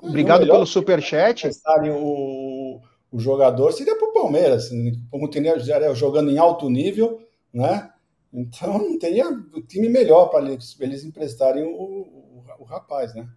[0.00, 1.48] Obrigado pelo superchat.
[1.90, 2.80] O,
[3.12, 4.70] o jogador seria para o Palmeiras,
[5.10, 5.58] como teria
[5.94, 7.20] jogando em alto nível,
[7.52, 7.92] né?
[8.32, 9.26] Então não teria
[9.68, 13.28] time melhor para eles, eles emprestarem o, o, o rapaz, né?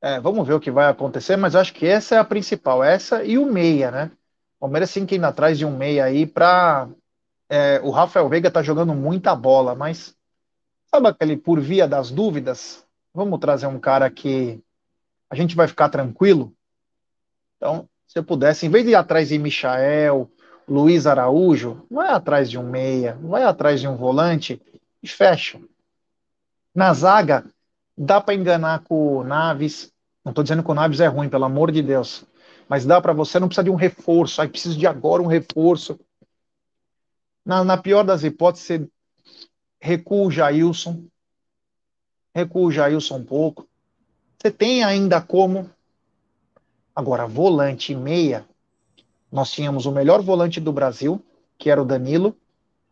[0.00, 3.22] É, vamos ver o que vai acontecer, mas acho que essa é a principal, essa
[3.22, 4.10] e o meia, né?
[4.56, 6.88] O Palmeiras tem que ir atrás de um meia aí para
[7.48, 10.16] é, o Rafael Veiga tá jogando muita bola, mas
[10.86, 12.84] sabe aquele por via das dúvidas?
[13.12, 14.58] Vamos trazer um cara que
[15.28, 16.54] a gente vai ficar tranquilo.
[17.56, 20.30] Então, se eu pudesse, em vez de ir atrás de Michael,
[20.68, 24.60] Luiz Araújo, vai atrás de um meia, vai atrás de um volante
[25.02, 25.58] e fecha.
[26.74, 27.42] Na zaga,
[27.96, 29.90] dá para enganar com o Naves.
[30.22, 32.26] Não estou dizendo que o Naves é ruim, pelo amor de Deus.
[32.68, 34.42] Mas dá para você, não precisa de um reforço.
[34.42, 35.98] Aí precisa de agora um reforço.
[37.42, 38.88] Na, na pior das hipóteses, você
[39.80, 41.06] recua o Jailson.
[42.34, 43.66] Recua o Jailson um pouco.
[44.36, 45.70] Você tem ainda como.
[46.94, 48.44] Agora, volante e meia.
[49.30, 51.24] Nós tínhamos o melhor volante do Brasil,
[51.56, 52.36] que era o Danilo,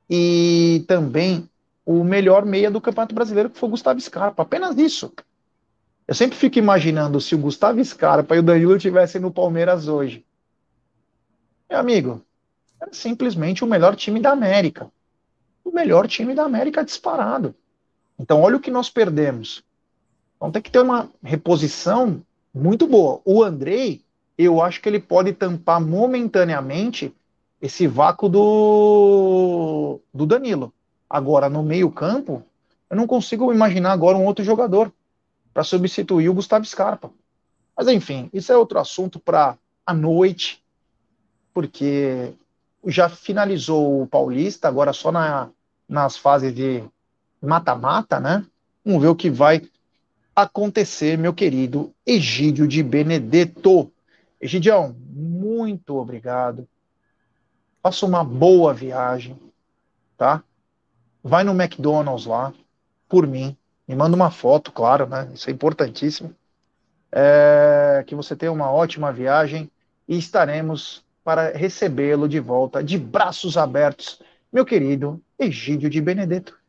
[0.08, 1.48] e também
[1.84, 4.42] o melhor meia do Campeonato Brasileiro, que foi o Gustavo Scarpa.
[4.42, 5.12] Apenas isso.
[6.08, 10.24] Eu sempre fico imaginando se o Gustavo Scarpa e o Danilo estivessem no Palmeiras hoje.
[11.68, 12.24] Meu amigo,
[12.80, 14.90] era simplesmente o melhor time da América.
[15.64, 17.54] O melhor time da América disparado.
[18.18, 19.62] Então, olha o que nós perdemos.
[20.36, 22.22] Então, tem que ter uma reposição
[22.52, 23.20] muito boa.
[23.24, 24.02] O Andrei,
[24.36, 27.14] eu acho que ele pode tampar momentaneamente
[27.60, 30.72] esse vácuo do, do Danilo.
[31.08, 32.42] Agora, no meio-campo,
[32.88, 34.92] eu não consigo imaginar agora um outro jogador
[35.52, 37.10] para substituir o Gustavo Scarpa.
[37.76, 40.62] Mas, enfim, isso é outro assunto para a noite,
[41.52, 42.32] porque
[42.86, 45.50] já finalizou o Paulista, agora só na,
[45.88, 46.82] nas fases de
[47.42, 48.44] mata-mata, né?
[48.84, 49.62] Vamos ver o que vai
[50.42, 53.92] acontecer, meu querido Egídio de Benedetto.
[54.40, 56.68] Egidião, muito obrigado.
[57.82, 59.36] Faça uma boa viagem,
[60.16, 60.42] tá?
[61.22, 62.52] Vai no McDonald's lá,
[63.08, 63.56] por mim.
[63.88, 65.30] Me manda uma foto, claro, né?
[65.34, 66.34] Isso é importantíssimo.
[67.12, 69.70] É, que você tenha uma ótima viagem
[70.06, 74.20] e estaremos para recebê-lo de volta de braços abertos,
[74.52, 76.59] meu querido Egídio de Benedetto.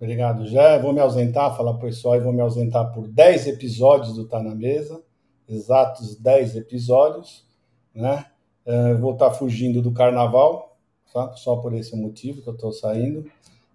[0.00, 0.78] Obrigado, Jé.
[0.78, 4.28] Vou me ausentar, falar para o pessoal, e vou me ausentar por 10 episódios do
[4.28, 5.02] Tá na Mesa,
[5.48, 7.44] exatos 10 episódios,
[7.92, 8.26] né?
[8.64, 10.76] Uh, vou estar tá fugindo do carnaval,
[11.12, 11.32] tá?
[11.34, 13.28] só por esse motivo que eu estou saindo.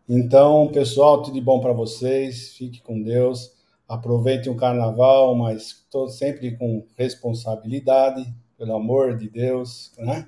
[0.07, 3.51] Então, pessoal, tudo de bom para vocês, fique com Deus,
[3.87, 10.25] aproveitem o carnaval, mas tô sempre com responsabilidade, pelo amor de Deus, né?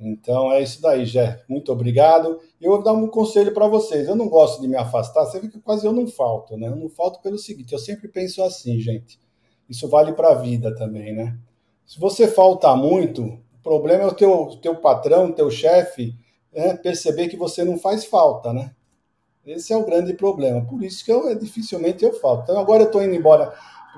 [0.00, 1.42] Então é isso daí, Jé.
[1.46, 2.40] Muito obrigado.
[2.58, 4.08] Eu vou dar um conselho para vocês.
[4.08, 6.68] Eu não gosto de me afastar, você vê que quase eu não falto, né?
[6.68, 9.20] Eu não falto pelo seguinte, eu sempre penso assim, gente.
[9.68, 11.36] Isso vale para a vida também, né?
[11.86, 16.16] Se você faltar muito, o problema é o teu, teu patrão, teu chefe,
[16.52, 16.74] né?
[16.76, 18.72] perceber que você não faz falta, né?
[19.44, 20.64] Esse é o grande problema.
[20.64, 22.44] Por isso que eu dificilmente eu falto.
[22.44, 23.52] Então agora eu estou indo embora,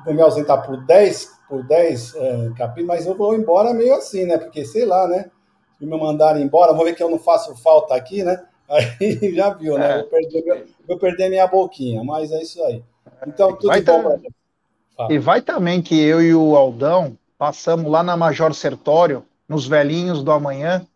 [0.05, 4.24] vou me ausentar por 10, por 10 é, capítulos, mas eu vou embora meio assim,
[4.24, 4.38] né?
[4.38, 5.30] Porque sei lá, né?
[5.82, 8.40] E me mandarem embora, vou ver que eu não faço falta aqui, né?
[8.70, 9.90] Aí já viu, né?
[9.90, 9.98] É.
[9.98, 12.82] Vou, perder, vou perder minha boquinha, mas é isso aí.
[13.26, 14.18] Então, tudo vai bom.
[14.96, 15.08] Tá...
[15.10, 20.22] E vai também que eu e o Aldão passamos lá na Major Sertório, nos velhinhos
[20.22, 20.86] do amanhã,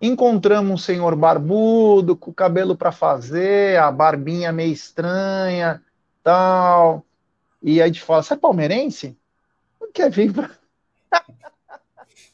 [0.00, 5.82] encontramos um senhor barbudo, com o cabelo para fazer, a barbinha meio estranha,
[6.22, 7.04] tal.
[7.60, 9.16] E aí a gente fala, você é palmeirense?
[9.80, 10.50] Não quer vir pra...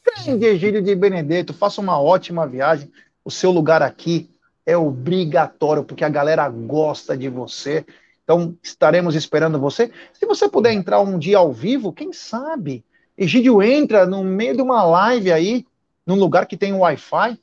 [0.03, 2.91] Grande Egílio de Benedetto, faça uma ótima viagem.
[3.23, 4.29] O seu lugar aqui
[4.65, 7.85] é obrigatório, porque a galera gosta de você.
[8.23, 9.91] Então, estaremos esperando você.
[10.13, 12.83] Se você puder entrar um dia ao vivo, quem sabe?
[13.17, 15.65] Egídio entra no meio de uma live aí,
[16.05, 17.39] num lugar que tem Wi-Fi.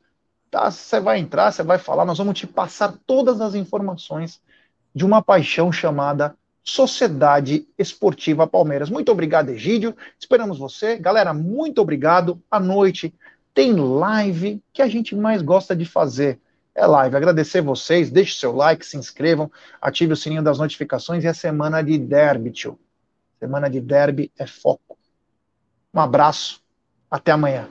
[0.50, 4.40] Tá, você vai entrar, você vai falar, nós vamos te passar todas as informações
[4.94, 8.90] de uma paixão chamada Sociedade Esportiva Palmeiras.
[8.90, 9.96] Muito obrigado, Egídio.
[10.18, 10.96] Esperamos você.
[10.96, 12.42] Galera, muito obrigado.
[12.50, 13.14] À noite
[13.54, 16.38] tem live que a gente mais gosta de fazer.
[16.74, 17.16] É live.
[17.16, 18.10] Agradecer vocês.
[18.10, 19.50] Deixe seu like, se inscrevam,
[19.80, 22.78] ative o sininho das notificações e a semana de derby, tio.
[23.38, 24.96] Semana de derby é foco.
[25.92, 26.60] Um abraço.
[27.10, 27.68] Até amanhã.